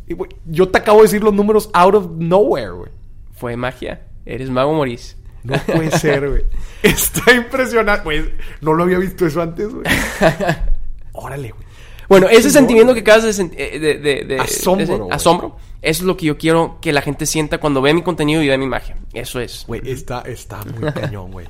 [0.08, 2.90] Y, güey, yo te acabo de decir los números out of nowhere, güey.
[3.36, 4.02] Fue magia.
[4.26, 5.16] Eres mago Moris.
[5.42, 6.42] No puede ser, güey.
[6.82, 8.04] Está impresionante.
[8.04, 9.84] Güey, no lo había visto eso antes, güey.
[11.12, 11.64] Órale, güey.
[12.08, 15.10] Bueno, ese sentimiento que acabas de, eh, de, de- de- Asombro, de- güey.
[15.12, 18.42] asombro, eso es lo que yo quiero que la gente sienta cuando ve mi contenido
[18.42, 18.96] y ve mi imagen.
[19.12, 19.64] Eso es.
[19.68, 21.46] Güey, está, está muy cañón, güey.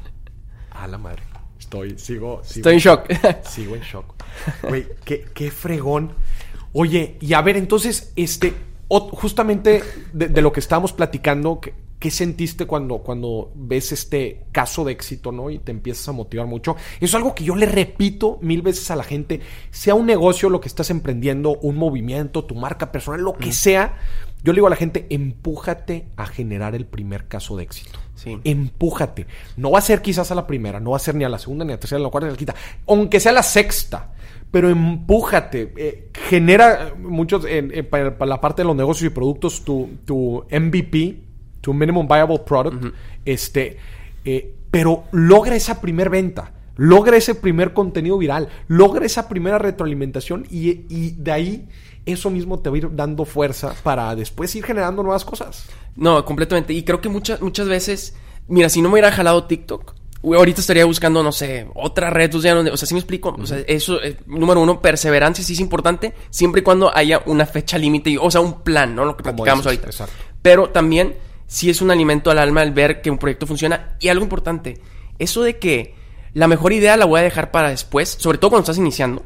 [0.73, 1.23] A la madre.
[1.59, 2.61] Estoy, sigo, sigo.
[2.69, 3.07] Estoy en shock.
[3.49, 4.15] Sigo en shock.
[4.69, 6.13] Güey, qué, qué fregón.
[6.73, 8.53] Oye, y a ver, entonces, este,
[8.89, 9.83] justamente
[10.13, 14.93] de, de lo que estábamos platicando, ¿qué, qué sentiste cuando, cuando ves este caso de
[14.93, 15.51] éxito, ¿no?
[15.51, 16.75] Y te empiezas a motivar mucho.
[16.97, 19.41] Eso es algo que yo le repito mil veces a la gente.
[19.71, 23.99] Sea un negocio lo que estás emprendiendo, un movimiento, tu marca personal, lo que sea.
[24.43, 27.99] Yo le digo a la gente, empújate a generar el primer caso de éxito.
[28.15, 28.39] Sí.
[28.45, 29.27] Empújate.
[29.59, 31.39] No va a ser quizás a la primera, no va a ser ni a la
[31.39, 32.55] segunda, ni a la tercera, ni a la cuarta, ni a la quinta.
[32.89, 34.13] Aunque sea la sexta.
[34.51, 35.73] Pero empújate.
[35.77, 39.91] eh, genera eh, muchos, en- para, para la parte de los negocios y productos, tu,
[40.05, 41.21] tu MVP,
[41.61, 42.95] tu Minimum Viable Product,
[43.25, 43.79] este,
[44.25, 46.53] eh, pero logra esa primer venta.
[46.77, 51.69] Logra ese primer contenido viral, logra esa primera retroalimentación y, y de ahí
[52.07, 55.67] eso mismo te va a ir dando fuerza para después ir generando nuevas cosas.
[55.97, 56.73] No, completamente.
[56.73, 58.15] Y creo que muchas, muchas veces,
[58.49, 62.57] mira, si no me hubiera jalado TikTok, ahorita estaría buscando, no sé, otra red social
[62.57, 63.37] donde, o sea, ¿sí me explico?
[63.39, 67.45] O sea, eso, eh, número uno, perseverancia sí es importante, siempre y cuando haya una
[67.45, 69.05] fecha límite, y- o sea, un plan, ¿no?
[69.05, 69.87] Lo que platicamos ahorita.
[69.89, 70.15] exacto.
[70.41, 71.15] Pero también,
[71.51, 73.97] sí es un alimento al alma el ver que un proyecto funciona.
[73.99, 74.81] Y algo importante,
[75.19, 75.97] eso de que
[76.33, 79.25] la mejor idea la voy a dejar para después, sobre todo cuando estás iniciando,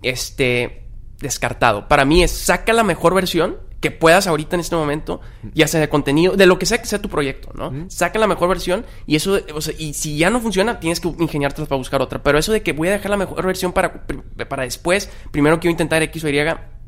[0.00, 0.84] este,
[1.18, 1.88] descartado.
[1.88, 5.20] Para mí es saca la mejor versión que puedas ahorita en este momento,
[5.54, 7.90] ya sea de contenido, de lo que sea que sea tu proyecto, ¿no?
[7.90, 11.08] Saca la mejor versión y eso, o sea, y si ya no funciona, tienes que
[11.08, 12.22] ingeniártelas para buscar otra.
[12.22, 14.06] Pero eso de que voy a dejar la mejor versión para,
[14.48, 16.38] para después, primero quiero intentar X o Y,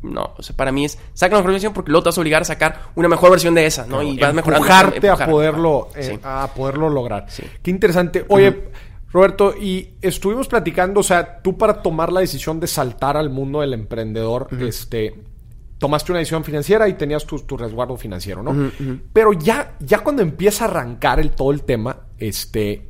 [0.02, 2.20] no, o sea, para mí es saca la mejor versión porque luego te vas a
[2.20, 4.02] obligar a sacar una mejor versión de esa, ¿no?
[4.02, 4.64] y vas mejorando.
[4.66, 6.20] empujarte a poderlo eh, Sí.
[6.22, 7.26] a poderlo lograr.
[7.28, 7.42] Sí.
[7.62, 8.24] Qué interesante.
[8.28, 8.70] Oye,
[9.10, 13.60] Roberto, y estuvimos platicando, o sea, tú para tomar la decisión de saltar al mundo
[13.60, 15.14] del emprendedor, este
[15.78, 18.70] tomaste una decisión financiera y tenías tu, tu resguardo financiero, ¿no?
[19.12, 22.88] Pero ya, ya cuando empieza a arrancar el, todo el tema, este,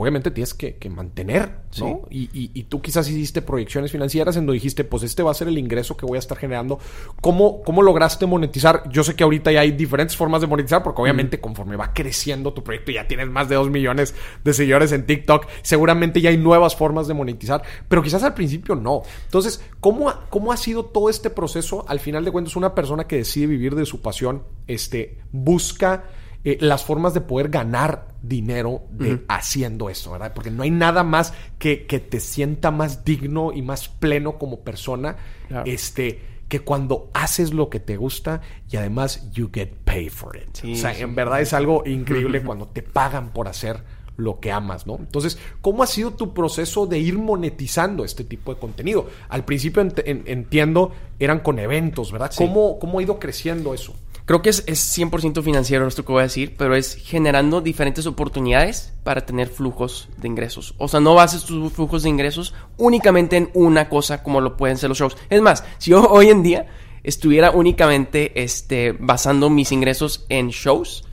[0.00, 2.02] obviamente tienes que, que mantener, ¿no?
[2.10, 5.34] Y, y- y tú quizás hiciste proyecciones financieras en donde dijiste, pues este va a
[5.34, 6.78] ser el ingreso que voy a estar generando.
[7.20, 8.88] ¿Cómo, cómo lograste monetizar?
[8.90, 12.52] Yo sé que ahorita ya hay diferentes formas de monetizar, porque obviamente conforme va creciendo
[12.52, 16.36] tu proyecto, ya tienes más de dos millones de seguidores en TikTok, seguramente ya hay
[16.36, 19.02] nuevas formas de monetizar, pero quizás al principio no.
[19.24, 21.84] Entonces, ¿cómo, ha- cómo ha sido todo este proceso?
[21.88, 26.04] Al final de cuentas, una persona que decide vivir de su pasión, este, busca
[26.46, 30.32] eh, las formas de poder ganar dinero de haciendo eso, ¿verdad?
[30.32, 34.60] Porque no hay nada más que, que te sienta más digno y más pleno como
[34.60, 35.16] persona,
[35.48, 35.64] Claro.
[35.66, 38.40] este, que cuando haces lo que te gusta
[38.70, 40.48] y además you get paid for it.
[40.54, 41.02] Sí, o sea, sí.
[41.02, 43.82] en verdad es algo increíble cuando te pagan por hacer
[44.16, 44.96] lo que amas, ¿no?
[44.96, 49.08] Entonces, ¿cómo ha sido tu proceso de ir monetizando este tipo de contenido?
[49.28, 52.30] Al principio ent- en- entiendo, eran con eventos, ¿verdad?
[52.34, 53.94] ¿Cómo, ¿Cómo ha ido creciendo eso?
[54.26, 58.06] Creo que es, es 100% financiero esto que voy a decir, pero es generando diferentes
[58.06, 60.74] oportunidades para tener flujos de ingresos.
[60.78, 64.78] O sea, no bases tus flujos de ingresos únicamente en una cosa como lo pueden
[64.78, 65.16] ser los shows.
[65.30, 66.66] Es más, si yo hoy en día
[67.04, 71.04] estuviera únicamente este, basando mis ingresos en shows,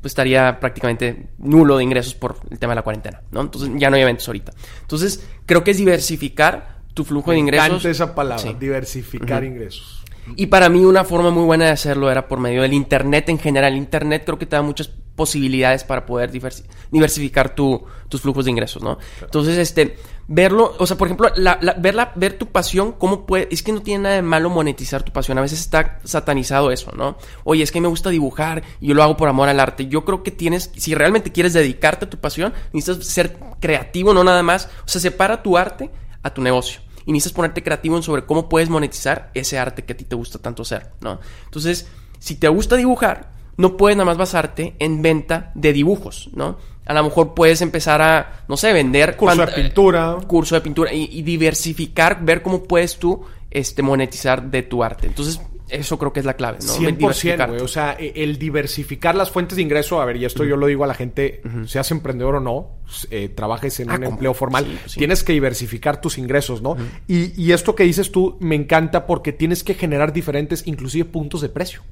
[0.00, 3.40] pues estaría prácticamente nulo de ingresos por el tema de la cuarentena, ¿no?
[3.40, 4.52] Entonces ya no hay eventos ahorita.
[4.82, 7.84] Entonces, creo que es diversificar tu flujo de ingresos.
[7.84, 8.54] esa palabra, Sí.
[8.58, 10.01] diversificar ingresos.
[10.36, 13.38] Y para mí una forma muy buena de hacerlo era por medio del Internet en
[13.38, 13.76] general.
[13.76, 18.50] Internet creo que te da muchas posibilidades para poder diversi- diversificar tu- tus flujos de
[18.50, 18.98] ingresos, ¿no?
[19.20, 19.96] Entonces, este,
[20.26, 23.72] verlo, o sea, por ejemplo, la, la- verla, ver tu pasión, cómo puede, es que
[23.72, 25.36] no tiene nada de malo monetizar tu pasión.
[25.36, 27.18] A veces está satanizado eso, ¿no?
[27.44, 29.86] Oye, es que me gusta dibujar y yo lo hago por amor al arte.
[29.86, 34.24] Yo creo que tienes, si realmente quieres dedicarte a tu pasión, necesitas ser creativo, no
[34.24, 34.70] nada más.
[34.86, 35.90] O sea, separa tu arte
[36.22, 39.92] a tu negocio y necesitas ponerte creativo en sobre cómo puedes monetizar ese arte que
[39.92, 41.20] a ti te gusta tanto hacer, ¿no?
[41.44, 41.88] Entonces,
[42.18, 46.58] si te gusta dibujar, no puedes nada más basarte en venta de dibujos, ¿no?
[46.84, 49.16] A lo mejor puedes empezar a, no sé, vender...
[49.16, 50.16] Curso de pintura.
[50.26, 55.06] Curso de pintura y, y diversificar, ver cómo puedes tú este, monetizar de tu arte.
[55.06, 55.40] Entonces,
[55.72, 56.72] eso creo que es la clave, ¿no?
[56.74, 57.48] 100%, Diversificar.
[57.50, 57.60] güey.
[57.62, 60.66] O sea, e- el diversificar las fuentes de ingreso, a ver, y esto yo lo
[60.66, 62.70] digo a la gente, seas emprendedor o no,
[63.10, 64.10] eh, trabajes en Ah, un ¿cómo?
[64.12, 64.98] empleo formal, Sí, sí.
[64.98, 66.76] tienes que diversificar tus ingresos, ¿no?
[67.08, 71.40] y, y esto que dices tú me encanta porque tienes que generar diferentes, inclusive puntos
[71.40, 71.82] de precio.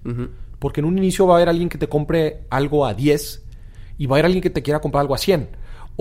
[0.59, 3.43] Porque en un inicio va a haber alguien que te compre algo a 10
[3.97, 5.49] y va a haber alguien que te quiera comprar algo a 100.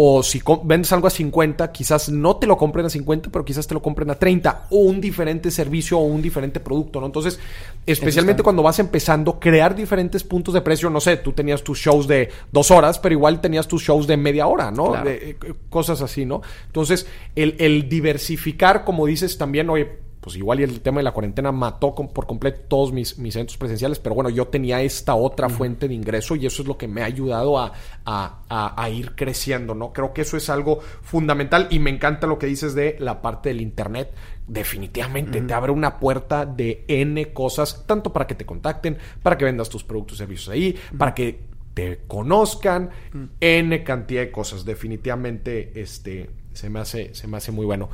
[0.02, 3.68] O si vendes algo a 50, quizás no te lo compren a 50, pero quizás
[3.68, 4.68] te lo compren a 30.
[4.70, 7.08] O un diferente servicio o un diferente producto, ¿no?
[7.08, 7.38] Entonces,
[7.86, 10.90] especialmente cuando vas empezando, crear diferentes puntos de precio.
[10.90, 14.16] No sé, tú tenías tus shows de dos horas, pero igual tenías tus shows de
[14.16, 14.94] media hora, ¿no?
[15.04, 16.44] De, eh, cosas así, ¿no?
[16.68, 20.00] Entonces, el, el diversificar, como dices también, oye,
[20.30, 23.58] pues igual y el tema de la cuarentena mató por completo todos mis, mis eventos
[23.58, 26.88] presenciales, pero bueno, yo tenía esta otra fuente de ingreso y eso es lo que
[26.88, 27.74] me ha ayudado a,
[28.06, 29.92] a, ir creciendo, ¿no?
[29.92, 33.50] Creo que eso es algo fundamental y me encanta lo que dices de la parte
[33.50, 34.14] del Internet.
[34.48, 39.46] Definitivamente te abre una puerta de N cosas, tanto para que te contacten, para que
[39.46, 41.40] vendas tus productos y servicios ahí, para que
[41.74, 42.92] te conozcan,
[43.40, 44.64] N cantidad de cosas.
[44.64, 47.90] Definitivamente este, se, me hace, se me hace muy bueno.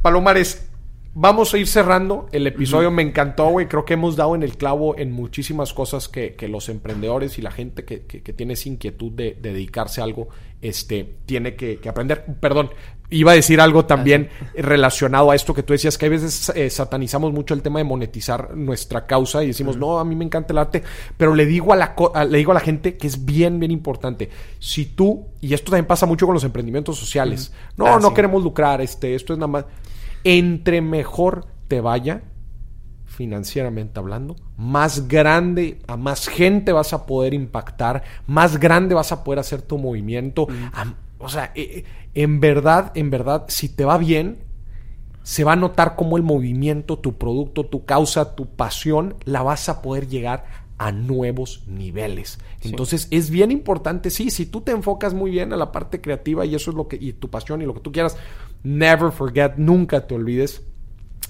[0.00, 0.70] Palomares,
[1.16, 2.90] Vamos a ir cerrando el episodio.
[2.90, 3.68] Me encantó, güey.
[3.68, 7.52] Creo que hemos dado en el clavo en muchísimas cosas que, los emprendedores y la
[7.52, 7.98] gente que,
[8.32, 10.28] tiene esa inquietud de, dedicarse a algo,
[10.60, 12.24] este, tiene que, aprender.
[12.40, 12.70] Perdón,
[13.10, 16.68] iba a decir algo también relacionado a esto que tú decías, que a veces eh,
[16.68, 20.52] satanizamos mucho el tema de monetizar nuestra causa y decimos, no, a mí me encanta
[20.52, 20.82] el arte,
[21.16, 21.94] pero le digo a, la,
[22.28, 24.30] le digo a la gente que es bien, bien importante.
[24.58, 28.42] Si tú, y esto también pasa mucho con los emprendimientos sociales, no, ah, no queremos
[28.42, 29.64] lucrar, este, esto es nada más
[30.24, 32.22] entre mejor te vaya,
[33.04, 39.22] financieramente hablando, más grande, a más gente vas a poder impactar, más grande vas a
[39.22, 40.48] poder hacer tu movimiento.
[41.18, 44.38] o sea, eh, eh, en verdad, en verdad, si te va bien,
[45.22, 49.68] se va a notar cómo el movimiento, tu producto, tu causa, tu pasión, la vas
[49.68, 52.38] a poder llegar a nuevos niveles.
[52.62, 56.44] Entonces es bien importante, sí, si tú te enfocas muy bien a la parte creativa
[56.44, 58.16] y eso es lo que, y tu pasión y lo que tú quieras,
[58.62, 60.62] never forget, nunca te olvides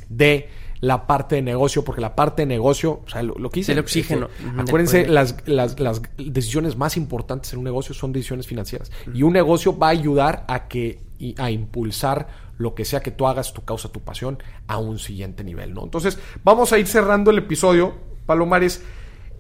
[0.09, 0.49] de
[0.81, 3.73] la parte de negocio, porque la parte de negocio, o sea, lo, que dice...
[3.73, 4.29] El oxígeno.
[4.39, 8.93] Este, acuérdense, las, las, decisiones más importantes en un negocio son decisiones financieras.
[9.15, 11.01] Y un negocio va a ayudar a que
[11.39, 12.29] a impulsar
[12.59, 15.85] lo que sea que tú hagas, tu causa, tu pasión, a un siguiente nivel, ¿no?
[15.85, 17.95] Entonces, vamos a ir cerrando el episodio,
[18.27, 18.83] Palomares.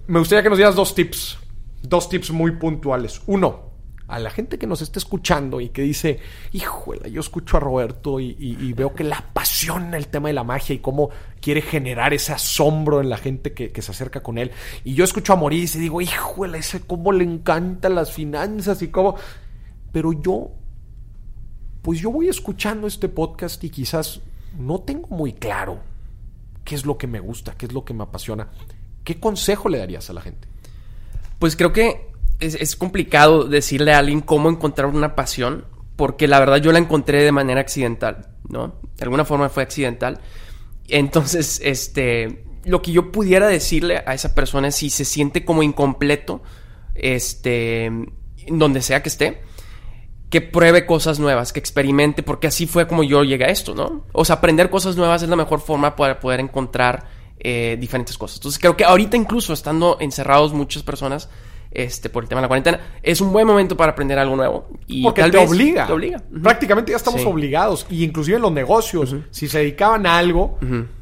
[0.06, 1.38] Me gustaría que nos dieras dos tips,
[1.82, 3.22] dos tips muy puntuales.
[3.26, 3.72] Uno,
[4.06, 6.20] a la gente que nos está escuchando y que dice,
[6.52, 10.74] híjole, yo escucho a Roberto y, veo que la apasiona el tema de la magia
[10.74, 11.08] y cómo
[11.40, 14.50] quiere generar ese asombro en la gente que, se acerca con él.
[14.84, 18.88] Y yo escucho a Maurice y digo, híjole, ese cómo le encantan las finanzas y
[18.88, 19.16] cómo...
[19.90, 20.50] Pero yo,
[21.80, 24.20] pues yo voy escuchando este podcast y quizás
[24.58, 25.80] no tengo muy claro
[26.64, 28.50] qué es lo que me gusta, qué es lo que me apasiona.
[29.04, 30.48] ¿Qué consejo le darías a la gente?
[31.38, 32.08] Pues creo que
[32.40, 37.22] es, complicado decirle a alguien cómo encontrar una pasión, porque la verdad yo la encontré
[37.22, 38.80] de manera accidental, ¿no?
[38.96, 40.20] De alguna forma fue accidental.
[40.88, 45.62] Entonces, este, lo que yo pudiera decirle a esa persona es si se siente como
[45.62, 46.42] incompleto,
[46.94, 47.90] este,
[48.48, 49.42] donde sea que esté,
[50.30, 54.06] que pruebe cosas nuevas, que experimente, porque así fue como yo llegué a esto, ¿no?
[54.12, 57.06] O sea, aprender cosas nuevas es la mejor forma para poder encontrar
[57.38, 58.38] eh, diferentes cosas.
[58.38, 61.28] Entonces creo que ahorita incluso estando encerrados muchas personas
[61.74, 64.68] este, por el tema de la cuarentena, es un buen momento para aprender algo nuevo.
[64.86, 65.88] Y Porque te obliga.
[66.42, 67.86] Prácticamente ya estamos obligados.
[67.90, 70.58] Y inclusive en los negocios, si se dedicaban a algo,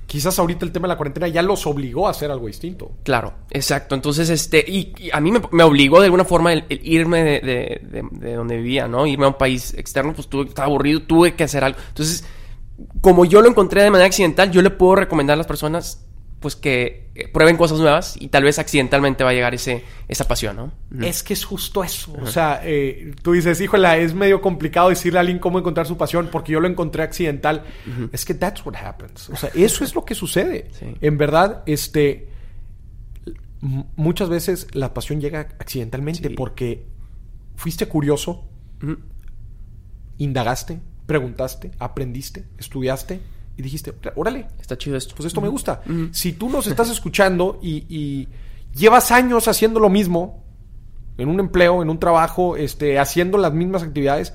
[0.07, 2.93] quizás ahorita el tema de la cuarentena ya los obligó a hacer algo distinto.
[3.03, 3.95] Claro, exacto.
[3.95, 7.81] Entonces, este, y, a mí me, obligó de alguna forma el, irme de,
[8.11, 9.07] de, donde vivía, ¿no?
[9.07, 11.79] Irme a un país externo, pues tuve, estaba aburrido, tuve que hacer algo.
[11.89, 12.25] Entonces,
[13.03, 16.07] como yo lo encontré de manera accidental, yo le puedo recomendar a las personas
[16.43, 20.57] pues que prueben cosas nuevas y tal vez accidentalmente va a llegar ese, esa pasión,
[20.57, 20.73] ¿no?
[21.01, 22.15] Es que es justo eso.
[22.21, 25.97] O sea, eh, tú dices, híjole, es medio complicado decirle a alguien cómo encontrar su
[25.97, 27.65] pasión porque yo lo encontré accidental.
[28.13, 29.31] Es que that's what happens.
[29.31, 30.71] O sea, eso es lo que sucede.
[31.01, 32.29] En verdad, este,
[33.97, 36.87] muchas veces la pasión llega accidentalmente porque
[37.57, 38.45] fuiste curioso,
[40.19, 43.21] indagaste, preguntaste, aprendiste, estudiaste
[43.57, 45.15] y dijiste, órale, está chido esto.
[45.15, 45.83] Pues esto me gusta.
[46.13, 48.29] Si tú nos estás escuchando y,
[48.75, 50.43] llevas años haciendo lo mismo,
[51.19, 54.33] en un empleo, en un trabajo, este, haciendo las mismas actividades,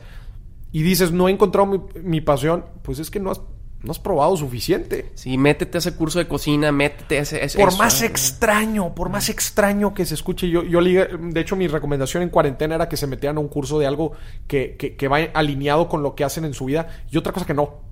[0.72, 3.41] y dices, no he encontrado mi, pasión, pues es que no has,
[3.82, 5.11] no has probado suficiente.
[5.15, 7.57] Sí, métete a ese curso de cocina, métete a ese...
[7.57, 12.22] por más extraño, por más extraño que se escuche, yo, yo de hecho mi recomendación
[12.22, 14.11] en cuarentena era que se metieran a un curso de algo
[14.45, 17.47] que, que, que va alineado con lo que hacen en su vida, y otra cosa
[17.47, 17.88] que no.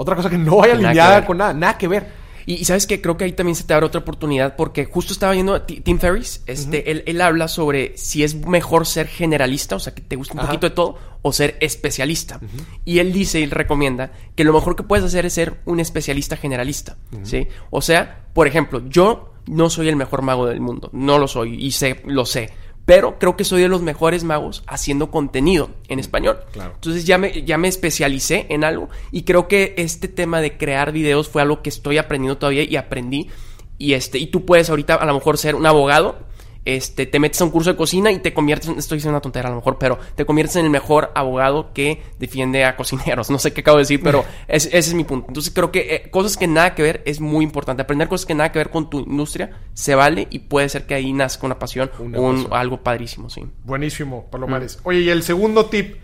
[0.00, 2.06] Otra cosa que no vaya alineada con nada, nada que ver.
[2.46, 5.32] Y, sabes que creo que ahí también se te abre otra oportunidad porque justo estaba
[5.32, 9.94] viendo a Tim Ferriss, este, él, habla sobre si es mejor ser generalista, o sea,
[9.94, 12.40] que te guste un poquito de todo, o ser especialista.
[12.84, 16.36] Y él dice y recomienda que lo mejor que puedes hacer es ser un especialista
[16.36, 17.48] generalista, ¿sí?
[17.70, 21.62] O sea, por ejemplo, yo no soy el mejor mago del mundo, no lo soy
[21.62, 22.50] y sé, lo sé,
[22.88, 26.38] pero creo que soy de los mejores magos haciendo contenido en español.
[26.52, 26.72] Claro.
[26.72, 30.90] Entonces ya me, ya me especialicé en algo y creo que este tema de crear
[30.90, 33.28] videos fue algo que estoy aprendiendo todavía y aprendí.
[33.76, 36.16] Y, este, y tú puedes ahorita a lo mejor ser un abogado
[36.64, 39.48] este, te metes a un curso de cocina y te conviertes, estoy diciendo una tontera
[39.48, 43.30] a lo mejor, pero te conviertes en el mejor abogado que defiende a cocineros.
[43.38, 45.26] No sé qué acabo de decir, pero ese es mi punto.
[45.28, 47.82] Entonces creo que eh, cosas que nada que ver es muy importante.
[47.82, 50.94] Aprender cosas que nada que ver con tu industria se vale y puede ser que
[50.94, 53.46] ahí nazca una pasión o un, algo padrísimo, sí.
[53.64, 54.80] Buenísimo, Palomares.
[54.82, 55.96] Oye, y el segundo tip,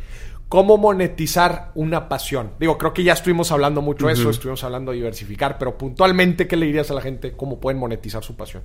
[0.49, 2.53] ¿cómo monetizar una pasión?
[2.61, 6.47] Digo, creo que ya estuvimos hablando mucho de eso, estuvimos hablando de diversificar, pero puntualmente,
[6.47, 7.33] ¿qué le dirías a la gente?
[7.33, 8.63] ¿Cómo pueden monetizar su pasión?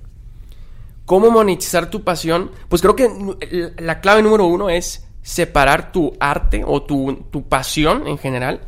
[1.10, 2.52] ¿Cómo monetizar tu pasión?
[2.68, 3.10] Pues creo que
[3.80, 8.60] la clave número uno es separar tu arte o tu, tu pasión en general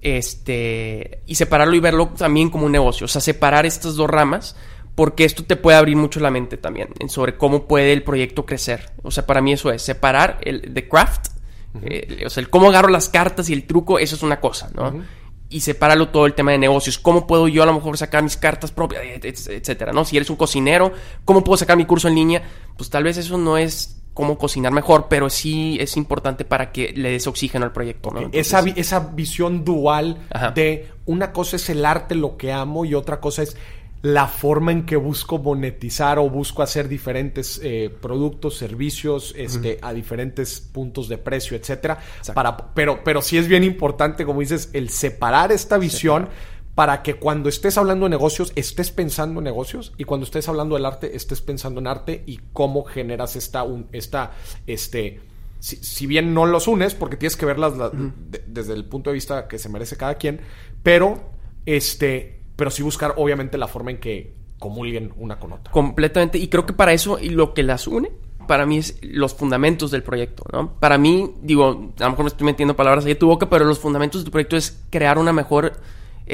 [0.00, 3.04] este, y separarlo y verlo también como un negocio.
[3.04, 4.56] O sea, separar estas dos ramas
[4.94, 8.92] porque esto te puede abrir mucho la mente también sobre cómo puede el proyecto crecer.
[9.02, 11.26] O sea, para mí eso es separar el the craft,
[11.82, 14.70] eh, o sea, el cómo agarro las cartas y el truco, eso es una cosa,
[14.74, 14.94] ¿no?
[15.52, 16.98] Y sepáralo todo el tema de negocios.
[16.98, 20.04] ¿Cómo puedo yo a lo mejor sacar mis cartas propias, etcétera, ¿no?
[20.04, 20.92] Si eres un cocinero,
[21.24, 22.42] ¿cómo puedo sacar mi curso en línea?
[22.76, 26.92] Pues tal vez eso no es cómo cocinar mejor, pero sí es importante para que
[26.92, 28.10] le des oxígeno al proyecto.
[28.10, 28.28] ¿no?
[28.32, 30.18] esa, esa visión dual
[30.54, 33.56] de una cosa es el arte, lo que amo, y otra cosa es
[34.02, 39.92] la forma en que busco monetizar o busco hacer diferentes eh, productos, servicios, este, a
[39.92, 42.00] diferentes puntos de precio, etcétera.
[42.34, 46.28] Para, pero, pero sí es bien importante, como dices, el separar esta visión
[46.74, 50.74] para que cuando estés hablando de negocios, estés pensando en negocios y cuando estés hablando
[50.74, 54.32] del arte, estés pensando en arte y cómo generas esta, un, esta,
[54.66, 55.20] este,
[55.60, 57.74] si, bien no los unes, porque tienes que verlas
[58.48, 60.40] desde el punto de vista que se merece cada quien,
[60.82, 61.30] pero
[61.66, 65.72] este pero sí buscar obviamente la forma en que comulguen una con otra.
[65.72, 68.12] Completamente, y creo que para eso y lo que las une,
[68.46, 70.44] para mí es los fundamentos del proyecto.
[70.78, 73.64] Para mí, digo, a lo mejor me estoy metiendo palabras ahí de tu boca, pero
[73.64, 75.72] los fundamentos del proyecto es crear una mejor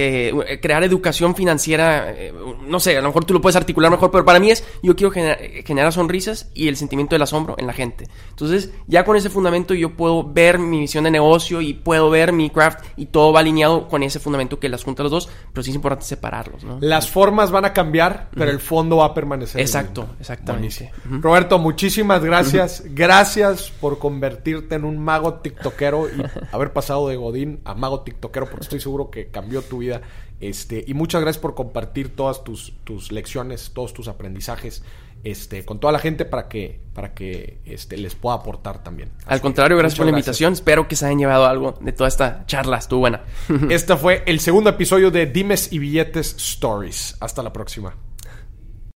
[0.00, 2.32] eh, crear educación financiera, eh,
[2.68, 4.94] no sé, a lo mejor tú lo puedes articular mejor, pero para mí es, yo
[4.94, 8.06] quiero generar sonrisas y el sentimiento del asombro en la gente.
[8.30, 12.32] Entonces, ya con ese fundamento yo puedo ver mi visión de negocio y puedo ver
[12.32, 15.64] mi craft y todo va alineado con ese fundamento que las junta los dos, pero
[15.64, 16.62] sí es importante separarlos.
[16.62, 16.78] ¿no?
[16.80, 19.60] Las formas van a cambiar, pero el fondo va a permanecer.
[19.60, 20.92] Exacto, exactamente.
[21.10, 22.84] Roberto, muchísimas gracias.
[22.86, 26.22] Gracias por convertirte en un mago tiktokero y
[26.52, 29.87] haber pasado de Godín a mago tiktokero, porque estoy seguro que cambió tu vida.
[30.40, 34.82] Este, y muchas gracias por compartir todas tus, tus lecciones, todos tus aprendizajes
[35.24, 39.10] este, con toda la gente para que, para que este, les pueda aportar también.
[39.26, 40.52] Al contrario, gracias por la invitación.
[40.52, 42.78] Espero que se hayan llevado algo de toda esta charla.
[42.78, 43.22] Estuvo buena.
[43.70, 47.16] este fue el segundo episodio de Dimes y Billetes Stories.
[47.20, 47.94] Hasta la próxima.